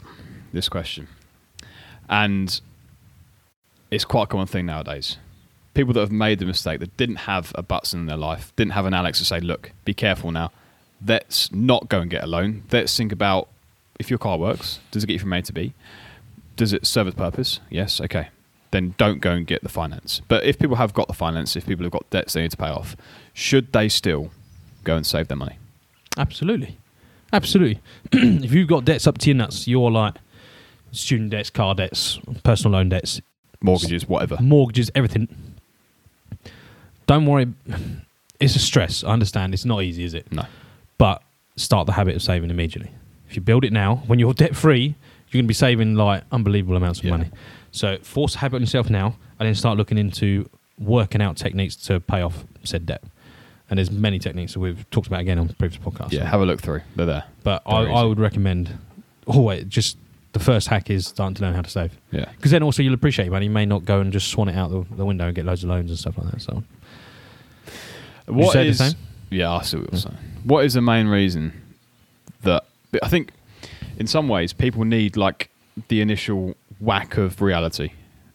this 0.52 0.68
question, 0.70 1.08
and 2.10 2.60
it's 3.92 4.06
quite 4.06 4.24
a 4.24 4.28
common 4.28 4.48
thing 4.48 4.66
nowadays. 4.66 5.18
People 5.74 5.94
that 5.94 6.02
have 6.02 6.12
made 6.12 6.40
the 6.40 6.46
mistake 6.46 6.80
that 6.80 6.96
didn't 6.98 7.16
have 7.18 7.52
a 7.56 7.64
Butson 7.64 8.02
in 8.02 8.06
their 8.06 8.18
life, 8.18 8.54
didn't 8.56 8.74
have 8.74 8.86
an 8.86 8.94
Alex 8.94 9.20
to 9.20 9.26
say, 9.26 9.40
"Look, 9.40 9.72
be 9.86 9.94
careful 9.94 10.32
now. 10.32 10.52
Let's 11.06 11.52
not 11.52 11.90
go 11.90 12.00
and 12.00 12.10
get 12.10 12.24
a 12.24 12.28
loan. 12.28 12.64
Let's 12.72 12.96
think 12.96 13.12
about 13.12 13.50
if 14.00 14.10
your 14.10 14.20
car 14.20 14.38
works. 14.38 14.80
Does 14.92 15.04
it 15.04 15.08
get 15.08 15.14
you 15.14 15.20
from 15.20 15.34
A 15.34 15.42
to 15.42 15.54
B? 15.54 15.74
Does 16.56 16.74
it 16.74 16.86
serve 16.86 17.08
its 17.08 17.18
purpose? 17.18 17.60
Yes. 17.70 18.00
Okay. 18.00 18.30
Then 18.72 18.96
don't 18.98 19.20
go 19.20 19.32
and 19.32 19.46
get 19.46 19.62
the 19.64 19.70
finance. 19.70 20.22
But 20.28 20.44
if 20.46 20.58
people 20.58 20.78
have 20.78 20.94
got 20.94 21.08
the 21.08 21.14
finance, 21.14 21.56
if 21.56 21.66
people 21.66 21.84
have 21.84 21.92
got 21.92 22.10
debts 22.10 22.34
they 22.34 22.42
need 22.42 22.52
to 22.52 22.58
pay 22.58 22.70
off, 22.70 22.96
should 23.34 23.72
they 23.72 23.88
still 23.90 24.32
go 24.84 24.96
and 24.96 25.06
save 25.06 25.28
their 25.28 25.38
money? 25.38 25.58
Absolutely, 26.18 26.78
absolutely. 27.32 27.82
if 28.12 28.52
you've 28.52 28.68
got 28.68 28.86
debts 28.86 29.06
up 29.06 29.18
to 29.20 29.30
your 29.30 29.36
nuts, 29.36 29.68
you're 29.68 29.92
like 29.92 30.16
student 30.94 31.30
debts, 31.32 31.50
car 31.50 31.76
debts, 31.76 32.20
personal 32.44 32.78
loan 32.78 32.88
debts, 32.90 33.20
Mortgages, 33.62 34.08
whatever. 34.08 34.38
mortgages, 34.42 34.90
everything. 34.96 35.28
Don't 37.08 37.26
worry. 37.26 37.48
It's 38.40 38.56
a 38.56 38.60
stress. 38.60 39.04
I 39.04 39.10
understand. 39.12 39.54
It's 39.54 39.66
not 39.66 39.84
easy, 39.84 40.04
is 40.04 40.14
it? 40.14 40.32
No. 40.32 40.46
But 40.98 41.22
start 41.56 41.86
the 41.86 41.94
habit 41.94 42.16
of 42.16 42.22
saving 42.22 42.50
immediately. 42.50 42.92
If 43.30 43.36
you 43.36 43.42
build 43.42 43.64
it 43.66 43.74
now, 43.74 43.98
when 44.08 44.20
you're 44.20 44.34
debt 44.34 44.56
free, 44.56 44.96
you're 45.30 45.40
going 45.40 45.46
to 45.46 45.48
be 45.48 45.54
saving 45.54 45.96
like 45.96 46.24
unbelievable 46.32 46.78
amounts 46.78 47.00
of 47.00 47.06
Yeah. 47.06 47.12
money. 47.12 47.30
So 47.72 47.98
force 48.02 48.36
a 48.36 48.40
habit 48.40 48.58
on 48.58 48.62
yourself 48.62 48.90
now, 48.90 49.16
and 49.40 49.48
then 49.48 49.56
start 49.56 49.78
looking 49.78 49.98
into 49.98 50.50
working 50.80 51.22
out 51.22 51.38
techniques 51.38 51.76
to 51.76 52.00
pay 52.00 52.22
off 52.22 52.46
said 52.64 52.86
debt. 52.86 53.04
And 53.70 53.78
there's 53.78 53.92
many 53.92 54.20
techniques 54.20 54.54
that 54.54 54.60
we've 54.60 54.88
talked 54.92 55.08
about 55.08 55.22
again 55.22 55.40
on 55.40 55.50
previous 55.50 55.82
podcasts. 55.82 56.12
Yeah, 56.12 56.26
have 56.26 56.42
a 56.42 56.46
look 56.46 56.62
through. 56.62 56.82
They're 56.96 57.06
there. 57.06 57.24
but 57.44 57.64
I, 57.66 57.86
I 57.86 58.04
would 58.04 58.20
recommend 58.20 58.78
always 59.26 59.64
just 59.66 59.98
the 60.34 60.40
first 60.40 60.68
hack 60.68 60.90
is 60.90 61.08
starting 61.08 61.36
to 61.36 61.42
learn 61.42 61.54
how 61.54 61.62
to 61.62 61.70
save. 61.70 61.98
Yeah. 62.12 62.26
Because 62.36 62.52
then 62.52 62.64
also 62.64 62.84
you'll 62.84 62.94
appreciate 62.94 63.32
money. 63.32 63.46
You 63.46 63.52
may 63.52 63.66
not 63.66 63.86
go 63.86 64.00
and 64.02 64.12
just 64.12 64.28
swan 64.28 64.50
it 64.50 64.56
out 64.56 64.70
the, 64.72 64.84
the 64.96 65.06
window 65.06 65.26
and 65.26 65.36
get 65.36 65.46
loads 65.46 65.64
of 65.64 65.70
loans 65.70 65.90
and 65.90 65.98
stuff 65.98 66.18
like 66.18 66.32
that. 66.32 66.42
So 66.42 66.64
What 68.26 68.54
say 68.54 68.68
the 68.70 68.74
same? 68.74 68.94
Yeah, 69.30 69.54
I 69.54 69.62
see 69.62 69.78
what 69.78 69.92
you're 69.92 70.02
saying. 70.02 70.18
What 70.44 70.66
is 70.66 70.74
the 70.74 70.82
main 70.82 71.08
reason 71.08 71.54
that 72.42 72.66
I 73.02 73.08
think 73.08 73.32
in 73.98 74.08
some 74.08 74.28
ways 74.28 74.54
people 74.54 74.84
need 74.84 75.16
like 75.18 75.50
the 75.88 76.02
initial 76.02 76.56
whack 76.80 77.18
of 77.18 77.42
reality. 77.42 77.92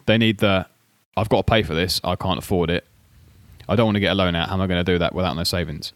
They 0.07 0.19
need 0.19 0.39
the 0.39 0.67
I've 1.17 1.29
got 1.29 1.47
to 1.47 1.51
pay 1.51 1.63
for 1.63 1.75
this, 1.75 2.01
I 2.05 2.17
can't 2.17 2.39
afford 2.39 2.71
it. 2.71 2.85
I 3.69 3.77
don't 3.77 3.87
want 3.87 3.97
to 3.97 4.01
get 4.01 4.13
a 4.13 4.15
loan 4.15 4.35
out. 4.35 4.49
How 4.49 4.55
am 4.55 4.61
I 4.61 4.67
going 4.67 4.85
to 4.85 4.93
do 4.93 4.99
that 4.99 5.15
without 5.15 5.35
no 5.35 5.45
savings? 5.45 5.93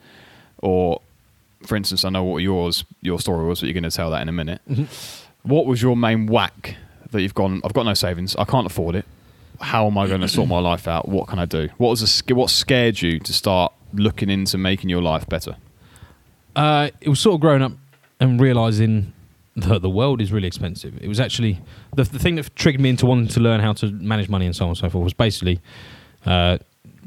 Or 0.58 1.00
for 1.64 1.76
instance, 1.76 2.04
I 2.04 2.10
know 2.10 2.24
what 2.24 2.38
yours 2.38 2.84
your 3.00 3.18
story 3.20 3.46
was, 3.46 3.60
but 3.60 3.66
you're 3.66 3.74
going 3.74 3.84
to 3.84 3.90
tell 3.90 4.10
that 4.10 4.20
in 4.20 4.28
a 4.28 4.32
minute. 4.32 4.60
Mm-hmm. 4.68 4.84
What 5.42 5.66
was 5.66 5.82
your 5.82 5.96
main 5.96 6.26
whack 6.26 6.76
that 7.10 7.22
you've 7.22 7.34
gone? 7.34 7.60
I've 7.64 7.72
got 7.72 7.84
no 7.84 7.94
savings. 7.94 8.36
I 8.36 8.44
can't 8.44 8.66
afford 8.66 8.94
it. 8.94 9.04
How 9.60 9.86
am 9.86 9.96
I 9.98 10.06
going 10.06 10.20
to 10.22 10.28
sort 10.28 10.48
my 10.48 10.58
life 10.58 10.88
out? 10.88 11.08
What 11.08 11.28
can 11.28 11.38
I 11.38 11.44
do? 11.44 11.68
What 11.78 11.90
was 11.90 12.22
what 12.28 12.50
scared 12.50 13.00
you 13.00 13.18
to 13.20 13.32
start 13.32 13.72
looking 13.92 14.30
into 14.30 14.58
making 14.58 14.90
your 14.90 15.02
life 15.02 15.28
better? 15.28 15.56
Uh, 16.56 16.90
it 17.00 17.08
was 17.08 17.20
sort 17.20 17.34
of 17.34 17.40
growing 17.40 17.62
up 17.62 17.72
and 18.20 18.40
realizing 18.40 19.12
that 19.56 19.82
the 19.82 19.90
world 19.90 20.20
is 20.20 20.32
really 20.32 20.48
expensive. 20.48 20.98
It 21.00 21.08
was 21.08 21.20
actually 21.20 21.60
the, 21.94 22.04
the 22.04 22.18
thing 22.18 22.36
that 22.36 22.54
triggered 22.56 22.80
me 22.80 22.90
into 22.90 23.06
wanting 23.06 23.28
to 23.28 23.40
learn 23.40 23.60
how 23.60 23.72
to 23.74 23.86
manage 23.90 24.28
money 24.28 24.46
and 24.46 24.56
so 24.56 24.64
on 24.64 24.70
and 24.70 24.78
so 24.78 24.88
forth 24.88 25.04
was 25.04 25.14
basically 25.14 25.60
uh, 26.24 26.58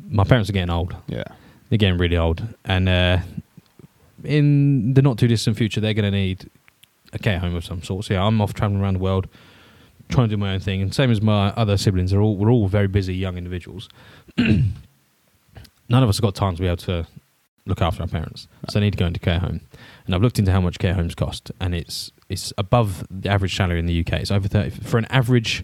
my 0.10 0.24
parents 0.24 0.50
are 0.50 0.54
getting 0.54 0.70
old. 0.70 0.96
Yeah, 1.08 1.24
They're 1.70 1.78
getting 1.78 1.98
really 1.98 2.18
old, 2.18 2.48
and 2.64 2.88
uh, 2.88 3.18
in 4.24 4.94
the 4.94 5.02
not 5.02 5.18
too 5.18 5.28
distant 5.28 5.58
future, 5.58 5.82
they're 5.82 5.94
going 5.94 6.12
to 6.12 6.18
need 6.18 6.50
a 7.14 7.20
care 7.20 7.40
home 7.40 7.56
of 7.56 7.66
some 7.66 7.82
sort. 7.82 8.06
So 8.06 8.14
yeah, 8.16 8.24
I'm 8.24 8.42
off 8.42 8.54
traveling 8.54 8.82
around 8.82 8.96
the 8.96 9.00
world, 9.00 9.28
trying 10.10 10.30
to 10.30 10.36
do 10.36 10.38
my 10.38 10.54
own 10.54 10.60
thing, 10.60 10.82
and 10.82 10.94
same 10.94 11.12
as 11.12 11.22
my 11.22 11.50
other 11.50 11.78
siblings, 11.78 12.14
are 12.14 12.22
all 12.22 12.36
we're 12.38 12.52
all 12.52 12.68
very 12.68 12.88
busy 12.88 13.16
young 13.16 13.38
individuals. 13.38 13.90
None 14.38 14.74
of 15.90 16.10
us 16.10 16.18
have 16.18 16.24
got 16.24 16.36
time 16.36 16.56
to 16.56 16.62
be 16.62 16.68
able 16.68 16.78
to 16.78 17.08
look 17.66 17.82
after 17.82 18.02
our 18.02 18.08
parents, 18.08 18.48
so 18.70 18.80
they 18.80 18.86
need 18.86 18.92
to 18.92 18.98
go 18.98 19.06
into 19.06 19.20
care 19.20 19.40
home. 19.40 19.62
And 20.06 20.14
I've 20.16 20.22
looked 20.22 20.40
into 20.40 20.52
how 20.52 20.62
much 20.62 20.80
care 20.80 20.94
homes 20.94 21.16
cost, 21.16 21.52
and 21.60 21.74
it's 21.76 22.12
it's 22.30 22.54
above 22.58 23.06
the 23.10 23.30
average 23.30 23.56
salary 23.56 23.80
in 23.80 23.86
the 23.86 24.00
UK. 24.00 24.14
It's 24.14 24.32
over 24.32 24.48
thirty 24.48 24.70
for 24.70 24.98
an 24.98 25.06
average 25.06 25.64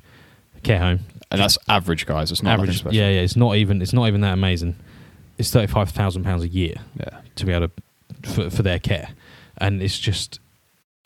care 0.64 0.80
home. 0.80 1.00
and 1.32 1.42
that's 1.42 1.58
average, 1.68 2.06
guys. 2.06 2.32
It's 2.32 2.44
not 2.44 2.60
average, 2.60 2.84
yeah, 2.86 3.10
yeah. 3.10 3.22
It's 3.22 3.36
not 3.36 3.56
even 3.56 3.82
it's 3.82 3.94
not 3.94 4.08
even 4.08 4.22
that 4.22 4.34
amazing. 4.34 4.76
It's 5.38 5.52
thirty 5.52 5.68
five 5.68 5.90
thousand 5.90 6.24
pounds 6.24 6.44
a 6.44 6.48
year 6.48 6.76
yeah. 7.00 7.22
to 7.36 7.46
be 7.46 7.54
able 7.54 7.68
to 7.68 8.30
for, 8.30 8.50
for 8.50 8.64
their 8.64 8.80
care, 8.80 9.10
and 9.58 9.82
it's 9.82 9.98
just 9.98 10.40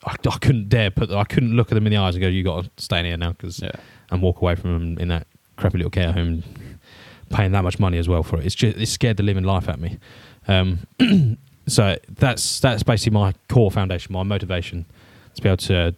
I, 0.04 0.16
I 0.30 0.38
couldn't 0.40 0.70
dare 0.70 0.92
put 0.92 1.12
I 1.12 1.24
couldn't 1.24 1.56
look 1.56 1.72
at 1.72 1.76
them 1.76 1.86
in 1.88 1.92
the 1.92 1.98
eyes 1.98 2.16
and 2.16 2.22
go, 2.22 2.28
"You 2.28 2.44
got 2.44 2.66
to 2.66 2.72
stay 2.78 3.00
in 3.00 3.06
here 3.06 3.18
now," 3.18 3.32
because 3.32 3.62
yeah. 3.62 3.72
and 4.12 4.22
walk 4.22 4.42
away 4.42 4.56
from 4.56 4.74
them 4.74 4.98
in 5.00 5.08
that 5.10 5.28
crappy 5.58 5.78
little 5.78 5.92
care 5.92 6.12
home, 6.12 6.44
paying 7.30 7.52
that 7.54 7.64
much 7.64 7.80
money 7.80 7.98
as 7.98 8.08
well 8.10 8.24
for 8.24 8.38
it. 8.40 8.46
It's 8.46 8.56
just 8.56 8.78
it 8.78 8.88
scared 8.88 9.18
the 9.18 9.24
living 9.24 9.44
life 9.46 9.70
at 9.70 9.80
me. 9.80 9.98
Um, 10.48 10.80
so 11.68 11.98
that's 12.10 12.60
that's 12.60 12.84
basically 12.84 13.14
my 13.14 13.34
core 13.50 13.72
foundation, 13.72 14.14
my 14.14 14.24
motivation 14.24 14.86
to 15.36 15.42
be 15.42 15.50
able 15.50 15.58
to 15.58 15.96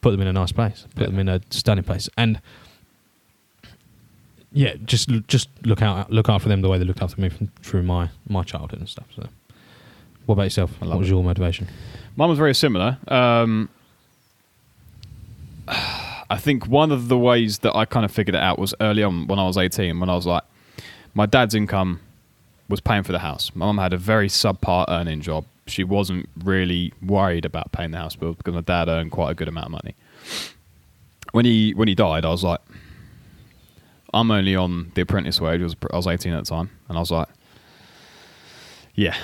put 0.00 0.10
them 0.10 0.20
in 0.20 0.26
a 0.26 0.32
nice 0.32 0.52
place, 0.52 0.86
put 0.94 1.02
Yeah. 1.02 1.06
them 1.08 1.18
in 1.20 1.28
a 1.28 1.40
stunning 1.50 1.84
place, 1.84 2.08
and 2.18 2.40
yeah, 4.52 4.74
just 4.84 5.08
just 5.28 5.48
look 5.64 5.80
out 5.80 6.10
look 6.10 6.28
after 6.28 6.48
them 6.48 6.60
the 6.60 6.68
way 6.68 6.76
they 6.78 6.84
looked 6.84 7.00
after 7.02 7.20
me 7.20 7.28
from, 7.30 7.46
through 7.62 7.82
my 7.84 8.10
my 8.28 8.42
childhood 8.42 8.80
and 8.80 8.88
stuff. 8.88 9.06
So, 9.16 9.26
what 10.26 10.34
about 10.34 10.44
yourself? 10.44 10.80
What 10.80 10.98
was 10.98 11.08
it. 11.08 11.12
your 11.12 11.22
motivation? 11.22 11.68
Mine 12.16 12.28
was 12.28 12.38
very 12.38 12.54
similar. 12.54 12.98
Um, 13.08 13.68
I 15.68 16.38
think 16.38 16.66
one 16.66 16.92
of 16.92 17.08
the 17.08 17.18
ways 17.18 17.58
that 17.58 17.74
I 17.76 17.84
kind 17.84 18.04
of 18.04 18.10
figured 18.10 18.34
it 18.34 18.42
out 18.42 18.58
was 18.58 18.74
early 18.80 19.02
on 19.02 19.26
when 19.26 19.38
I 19.38 19.46
was 19.46 19.56
18, 19.56 19.98
when 20.00 20.08
I 20.08 20.14
was 20.14 20.26
like, 20.26 20.42
my 21.14 21.26
dad's 21.26 21.54
income 21.54 22.00
was 22.68 22.80
paying 22.80 23.02
for 23.02 23.12
the 23.12 23.18
house. 23.18 23.50
My 23.54 23.66
mum 23.66 23.78
had 23.78 23.92
a 23.92 23.98
very 23.98 24.28
subpar 24.28 24.86
earning 24.88 25.20
job. 25.20 25.44
She 25.66 25.84
wasn't 25.84 26.28
really 26.42 26.92
worried 27.02 27.44
about 27.44 27.70
paying 27.72 27.90
the 27.90 27.98
house 27.98 28.16
bill 28.16 28.32
because 28.32 28.54
my 28.54 28.62
dad 28.62 28.88
earned 28.88 29.12
quite 29.12 29.30
a 29.30 29.34
good 29.34 29.48
amount 29.48 29.66
of 29.66 29.72
money. 29.72 29.94
When 31.32 31.44
he 31.44 31.72
when 31.74 31.88
he 31.88 31.94
died, 31.94 32.24
I 32.24 32.30
was 32.30 32.42
like, 32.42 32.60
I'm 34.14 34.30
only 34.30 34.56
on 34.56 34.92
the 34.94 35.02
apprentice 35.02 35.40
wage. 35.40 35.60
I 35.60 35.64
was, 35.64 35.76
I 35.92 35.96
was 35.96 36.06
18 36.06 36.32
at 36.32 36.44
the 36.44 36.50
time, 36.50 36.70
and 36.88 36.96
I 36.96 37.00
was 37.00 37.10
like, 37.10 37.28
yeah, 38.94 39.16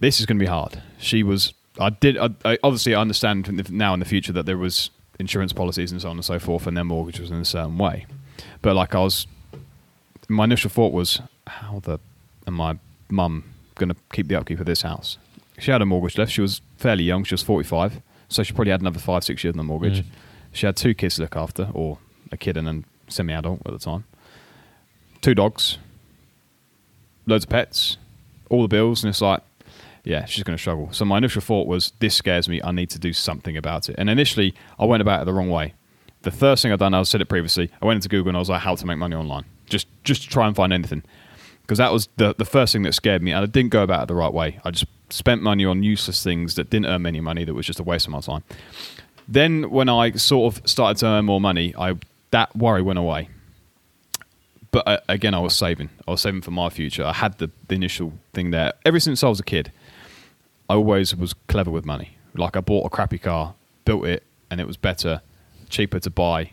this 0.00 0.20
is 0.20 0.26
going 0.26 0.38
to 0.38 0.42
be 0.42 0.48
hard. 0.48 0.82
She 0.98 1.22
was. 1.22 1.52
I 1.78 1.90
did. 1.90 2.18
I, 2.18 2.30
I 2.44 2.58
obviously 2.62 2.94
I 2.94 3.00
understand 3.00 3.70
now 3.70 3.94
in 3.94 4.00
the 4.00 4.06
future 4.06 4.32
that 4.32 4.46
there 4.46 4.58
was 4.58 4.90
insurance 5.18 5.52
policies 5.52 5.92
and 5.92 6.00
so 6.00 6.10
on 6.10 6.16
and 6.16 6.24
so 6.24 6.38
forth, 6.38 6.66
and 6.66 6.76
their 6.76 6.84
mortgage 6.84 7.20
was 7.20 7.30
in 7.30 7.36
a 7.36 7.44
certain 7.44 7.78
way. 7.78 8.06
But 8.62 8.74
like 8.74 8.94
I 8.94 9.00
was, 9.00 9.26
my 10.28 10.44
initial 10.44 10.70
thought 10.70 10.92
was, 10.92 11.20
how 11.46 11.80
the 11.80 11.98
am 12.46 12.54
my 12.54 12.78
mum 13.10 13.44
going 13.76 13.90
to 13.90 13.96
keep 14.12 14.28
the 14.28 14.36
upkeep 14.36 14.60
of 14.60 14.66
this 14.66 14.82
house? 14.82 15.18
She 15.58 15.70
had 15.70 15.82
a 15.82 15.86
mortgage 15.86 16.16
left. 16.18 16.32
She 16.32 16.40
was 16.40 16.60
fairly 16.78 17.04
young. 17.04 17.24
She 17.24 17.34
was 17.34 17.42
forty 17.42 17.68
five, 17.68 18.00
so 18.28 18.42
she 18.42 18.52
probably 18.52 18.72
had 18.72 18.80
another 18.80 18.98
five 18.98 19.24
six 19.24 19.44
years 19.44 19.52
on 19.52 19.58
the 19.58 19.64
mortgage. 19.64 20.02
Mm. 20.02 20.06
She 20.52 20.66
had 20.66 20.76
two 20.76 20.94
kids 20.94 21.16
to 21.16 21.22
look 21.22 21.36
after, 21.36 21.68
or 21.72 21.98
a 22.32 22.36
kid 22.36 22.56
and 22.56 22.68
a 22.68 23.10
semi 23.10 23.32
adult 23.32 23.60
at 23.66 23.72
the 23.72 23.78
time. 23.78 24.04
Two 25.20 25.34
dogs, 25.34 25.78
loads 27.26 27.44
of 27.44 27.50
pets, 27.50 27.98
all 28.48 28.62
the 28.62 28.68
bills, 28.68 29.04
and 29.04 29.10
it's 29.10 29.20
like, 29.20 29.42
yeah, 30.04 30.24
she's 30.24 30.44
going 30.44 30.56
to 30.56 30.60
struggle. 30.60 30.88
So 30.92 31.04
my 31.04 31.18
initial 31.18 31.42
thought 31.42 31.66
was, 31.66 31.92
this 31.98 32.14
scares 32.14 32.48
me. 32.48 32.60
I 32.62 32.72
need 32.72 32.90
to 32.90 32.98
do 32.98 33.12
something 33.12 33.56
about 33.56 33.88
it. 33.88 33.96
And 33.98 34.08
initially, 34.08 34.54
I 34.78 34.84
went 34.84 35.00
about 35.00 35.22
it 35.22 35.24
the 35.24 35.32
wrong 35.32 35.50
way. 35.50 35.74
The 36.22 36.30
first 36.30 36.62
thing 36.62 36.72
I 36.72 36.76
done, 36.76 36.94
I 36.94 37.02
said 37.02 37.20
it 37.20 37.26
previously. 37.26 37.70
I 37.80 37.86
went 37.86 37.96
into 37.96 38.08
Google 38.08 38.30
and 38.30 38.36
I 38.36 38.40
was 38.40 38.48
like, 38.48 38.60
how 38.60 38.74
to 38.74 38.86
make 38.86 38.98
money 38.98 39.16
online, 39.16 39.44
just 39.66 39.86
just 40.04 40.22
to 40.22 40.28
try 40.28 40.46
and 40.46 40.54
find 40.54 40.70
anything, 40.70 41.02
because 41.62 41.78
that 41.78 41.92
was 41.92 42.08
the 42.16 42.34
the 42.36 42.44
first 42.44 42.74
thing 42.74 42.82
that 42.82 42.92
scared 42.92 43.22
me, 43.22 43.32
and 43.32 43.42
I 43.42 43.46
didn't 43.46 43.70
go 43.70 43.82
about 43.82 44.02
it 44.02 44.08
the 44.08 44.14
right 44.14 44.32
way. 44.32 44.60
I 44.62 44.70
just 44.70 44.84
spent 45.08 45.42
money 45.42 45.64
on 45.64 45.82
useless 45.82 46.22
things 46.22 46.56
that 46.56 46.68
didn't 46.68 46.86
earn 46.86 47.02
me 47.02 47.08
any 47.08 47.20
money. 47.20 47.44
That 47.44 47.54
was 47.54 47.64
just 47.64 47.80
a 47.80 47.82
waste 47.82 48.06
of 48.06 48.12
my 48.12 48.20
time. 48.20 48.44
Then 49.26 49.70
when 49.70 49.88
I 49.88 50.10
sort 50.12 50.54
of 50.54 50.68
started 50.68 50.98
to 50.98 51.06
earn 51.06 51.24
more 51.24 51.40
money, 51.40 51.74
I 51.78 51.94
that 52.32 52.54
worry 52.54 52.82
went 52.82 52.98
away 52.98 53.30
but 54.70 54.86
uh, 54.86 55.00
again, 55.08 55.34
I 55.34 55.40
was 55.40 55.56
saving. 55.56 55.90
I 56.06 56.12
was 56.12 56.20
saving 56.20 56.42
for 56.42 56.52
my 56.52 56.68
future. 56.68 57.04
I 57.04 57.12
had 57.12 57.38
the, 57.38 57.50
the 57.68 57.74
initial 57.74 58.12
thing 58.32 58.50
there. 58.50 58.72
Ever 58.84 59.00
since 59.00 59.24
I 59.24 59.28
was 59.28 59.40
a 59.40 59.44
kid, 59.44 59.72
I 60.70 60.74
always 60.74 61.16
was 61.16 61.34
clever 61.48 61.70
with 61.70 61.84
money. 61.84 62.16
Like 62.32 62.56
I 62.56 62.60
bought 62.60 62.86
a 62.86 62.90
crappy 62.90 63.18
car, 63.18 63.54
built 63.84 64.06
it, 64.06 64.22
and 64.52 64.60
it 64.60 64.68
was 64.68 64.76
better, 64.76 65.20
cheaper 65.68 65.98
to 65.98 66.10
buy 66.10 66.52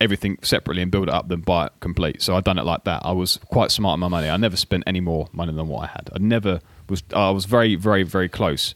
everything 0.00 0.38
separately 0.42 0.82
and 0.82 0.90
build 0.90 1.06
it 1.06 1.14
up 1.14 1.28
than 1.28 1.40
buy 1.40 1.66
it 1.66 1.72
complete. 1.78 2.20
So 2.20 2.34
I 2.36 2.40
done 2.40 2.58
it 2.58 2.64
like 2.64 2.82
that. 2.82 3.02
I 3.04 3.12
was 3.12 3.38
quite 3.46 3.70
smart 3.70 3.96
with 3.96 4.00
my 4.00 4.08
money. 4.08 4.28
I 4.28 4.36
never 4.38 4.56
spent 4.56 4.82
any 4.88 4.98
more 4.98 5.28
money 5.32 5.52
than 5.52 5.68
what 5.68 5.84
I 5.84 5.86
had. 5.86 6.10
I 6.12 6.18
never 6.18 6.60
was. 6.88 7.04
I 7.14 7.30
was 7.30 7.44
very, 7.44 7.76
very, 7.76 8.02
very 8.02 8.28
close 8.28 8.74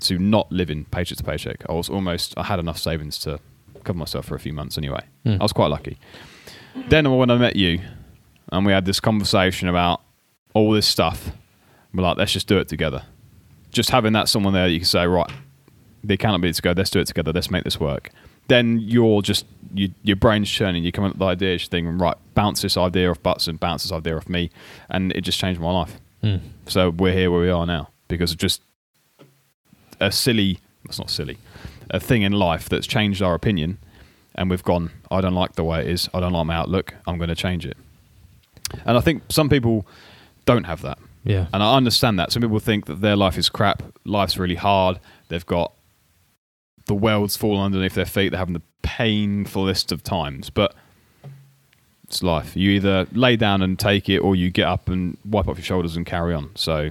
to 0.00 0.20
not 0.20 0.52
living 0.52 0.84
paycheck 0.84 1.18
to 1.18 1.24
paycheck. 1.24 1.64
I 1.68 1.72
was 1.72 1.88
almost. 1.88 2.32
I 2.36 2.44
had 2.44 2.60
enough 2.60 2.78
savings 2.78 3.18
to 3.20 3.40
cover 3.82 3.98
myself 3.98 4.26
for 4.26 4.36
a 4.36 4.40
few 4.40 4.52
months 4.52 4.78
anyway. 4.78 5.02
Hmm. 5.24 5.38
I 5.40 5.42
was 5.42 5.52
quite 5.52 5.66
lucky. 5.66 5.98
Then 6.88 7.10
when 7.10 7.28
I 7.28 7.38
met 7.38 7.56
you, 7.56 7.80
and 8.52 8.64
we 8.64 8.70
had 8.70 8.84
this 8.84 9.00
conversation 9.00 9.68
about 9.68 10.00
all 10.54 10.70
this 10.70 10.86
stuff. 10.86 11.32
We're 11.92 12.04
like, 12.04 12.18
let's 12.18 12.32
just 12.32 12.46
do 12.46 12.58
it 12.58 12.68
together. 12.68 13.02
Just 13.72 13.90
having 13.90 14.12
that 14.12 14.28
someone 14.28 14.52
there, 14.52 14.68
you 14.68 14.80
can 14.80 14.86
say, 14.86 15.06
right, 15.06 15.30
the 16.04 16.14
accountability 16.14 16.56
to 16.56 16.62
go, 16.62 16.72
let's 16.76 16.90
do 16.90 17.00
it 17.00 17.06
together, 17.06 17.32
let's 17.32 17.50
make 17.50 17.64
this 17.64 17.80
work. 17.80 18.10
Then 18.48 18.78
you're 18.80 19.22
just 19.22 19.46
you, 19.74 19.90
your 20.02 20.16
brain's 20.16 20.50
churning. 20.50 20.84
You 20.84 20.92
come 20.92 21.04
up 21.04 21.12
with 21.12 21.20
the 21.20 21.26
ideas, 21.26 21.66
thinking, 21.68 21.98
right, 21.98 22.16
bounce 22.34 22.62
this 22.62 22.76
idea 22.76 23.10
off 23.10 23.22
Butts 23.22 23.48
and 23.48 23.58
bounce 23.58 23.84
this 23.84 23.92
idea 23.92 24.16
off 24.16 24.28
me, 24.28 24.50
and 24.90 25.12
it 25.12 25.22
just 25.22 25.38
changed 25.38 25.60
my 25.60 25.70
life. 25.70 26.00
Mm. 26.22 26.40
So 26.66 26.90
we're 26.90 27.12
here 27.12 27.30
where 27.30 27.40
we 27.40 27.50
are 27.50 27.66
now 27.66 27.88
because 28.08 28.32
of 28.32 28.38
just 28.38 28.62
a 30.00 30.12
silly. 30.12 30.58
That's 30.84 30.98
not 30.98 31.10
silly. 31.10 31.38
A 31.90 32.00
thing 32.00 32.22
in 32.22 32.32
life 32.32 32.68
that's 32.68 32.86
changed 32.86 33.22
our 33.22 33.34
opinion, 33.34 33.78
and 34.34 34.50
we've 34.50 34.62
gone. 34.62 34.90
I 35.10 35.20
don't 35.20 35.34
like 35.34 35.54
the 35.54 35.64
way 35.64 35.80
it 35.80 35.88
is. 35.88 36.08
I 36.12 36.20
don't 36.20 36.32
like 36.32 36.46
my 36.46 36.54
outlook. 36.54 36.94
I'm 37.06 37.18
going 37.18 37.28
to 37.28 37.36
change 37.36 37.64
it. 37.64 37.76
And 38.84 38.96
I 38.96 39.00
think 39.00 39.22
some 39.28 39.48
people 39.48 39.86
don't 40.44 40.64
have 40.64 40.82
that. 40.82 40.98
Yeah. 41.24 41.46
And 41.52 41.62
I 41.62 41.74
understand 41.76 42.18
that. 42.18 42.32
Some 42.32 42.42
people 42.42 42.58
think 42.58 42.86
that 42.86 43.00
their 43.00 43.16
life 43.16 43.38
is 43.38 43.48
crap, 43.48 43.82
life's 44.04 44.36
really 44.36 44.56
hard, 44.56 44.98
they've 45.28 45.46
got 45.46 45.72
the 46.86 46.94
world's 46.94 47.36
fallen 47.36 47.62
underneath 47.62 47.94
their 47.94 48.06
feet, 48.06 48.30
they're 48.30 48.38
having 48.38 48.54
the 48.54 48.62
painfulest 48.82 49.92
of 49.92 50.02
times. 50.02 50.50
But 50.50 50.74
it's 52.04 52.22
life. 52.22 52.56
You 52.56 52.70
either 52.72 53.06
lay 53.12 53.36
down 53.36 53.62
and 53.62 53.78
take 53.78 54.08
it 54.08 54.18
or 54.18 54.36
you 54.36 54.50
get 54.50 54.66
up 54.66 54.88
and 54.88 55.16
wipe 55.24 55.48
off 55.48 55.56
your 55.56 55.64
shoulders 55.64 55.96
and 55.96 56.04
carry 56.04 56.34
on. 56.34 56.50
So 56.56 56.90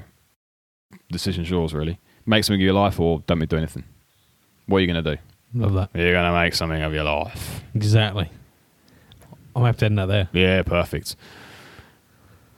decision's 1.11 1.49
yours 1.49 1.73
really. 1.73 1.99
Make 2.25 2.43
something 2.43 2.61
of 2.61 2.65
your 2.65 2.73
life 2.73 2.99
or 2.99 3.21
don't 3.27 3.47
do 3.47 3.57
anything. 3.57 3.83
What 4.65 4.77
are 4.77 4.81
you 4.81 4.87
gonna 4.87 5.01
do? 5.01 5.17
Love 5.53 5.73
that. 5.73 5.89
You're 5.93 6.13
gonna 6.13 6.33
make 6.33 6.53
something 6.55 6.81
of 6.81 6.93
your 6.93 7.03
life. 7.03 7.61
Exactly. 7.75 8.29
I'm 9.55 9.63
have 9.65 9.77
to 9.77 9.85
end 9.85 9.97
that 9.97 10.05
there. 10.05 10.29
Yeah, 10.31 10.63
perfect. 10.63 11.15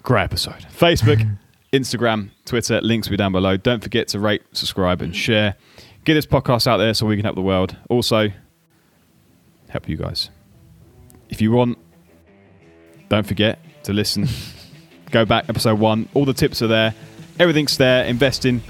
Great 0.04 0.24
episode. 0.24 0.66
Facebook, 0.78 1.38
Instagram, 1.74 2.30
Twitter, 2.46 2.80
links 2.82 3.08
will 3.08 3.14
be 3.14 3.18
down 3.18 3.32
below. 3.32 3.58
Don't 3.58 3.82
forget 3.82 4.08
to 4.10 4.20
rate, 4.20 4.44
subscribe, 4.54 5.02
and 5.02 5.14
share. 5.14 5.56
Get 6.06 6.14
this 6.14 6.28
podcast 6.28 6.68
out 6.68 6.78
there 6.78 6.94
so 6.94 7.08
we 7.08 7.16
can 7.16 7.26
help 7.26 7.36
the 7.36 7.42
world. 7.42 7.76
Also, 7.90 8.30
help 9.70 9.90
you 9.90 9.98
guys. 9.98 10.30
If 11.30 11.42
you 11.42 11.52
want, 11.52 11.80
don't 13.10 13.26
forget 13.26 13.60
to 13.86 13.94
listen. 13.94 14.28
Go 15.12 15.26
back, 15.26 15.50
episode 15.50 15.80
one. 15.80 16.08
All 16.14 16.26
the 16.26 16.34
tips 16.34 16.62
are 16.62 16.68
there. 16.68 16.94
Everything's 17.40 17.76
there. 17.78 18.06
Investing. 18.06 18.62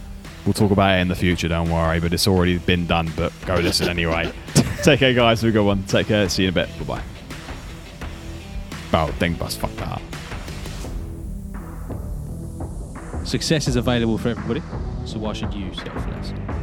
We'll 0.45 0.53
talk 0.53 0.71
about 0.71 0.97
it 0.97 1.01
in 1.01 1.09
the 1.09 1.15
future, 1.15 1.49
don't 1.49 1.69
worry, 1.69 1.99
but 1.99 2.13
it's 2.13 2.27
already 2.27 2.57
been 2.57 2.85
done. 2.85 3.11
But 3.15 3.31
go 3.45 3.55
listen 3.55 3.87
anyway. 3.87 4.31
Take 4.83 4.99
care, 4.99 5.13
guys. 5.13 5.41
Have 5.41 5.49
a 5.49 5.53
good 5.53 5.65
one. 5.65 5.83
Take 5.85 6.07
care. 6.07 6.27
See 6.27 6.43
you 6.43 6.49
in 6.49 6.57
a 6.57 6.65
bit. 6.65 6.79
Bye 6.79 6.95
bye. 6.95 7.03
Oh, 8.93 9.15
dang 9.19 9.35
bus. 9.35 9.55
Fuck 9.55 9.71
that 9.77 10.01
Success 13.25 13.67
is 13.67 13.75
available 13.77 14.17
for 14.17 14.29
everybody, 14.29 14.61
so 15.05 15.17
why 15.17 15.33
should 15.33 15.53
you 15.53 15.73
settle 15.73 15.99
for 16.01 16.11
less? 16.11 16.62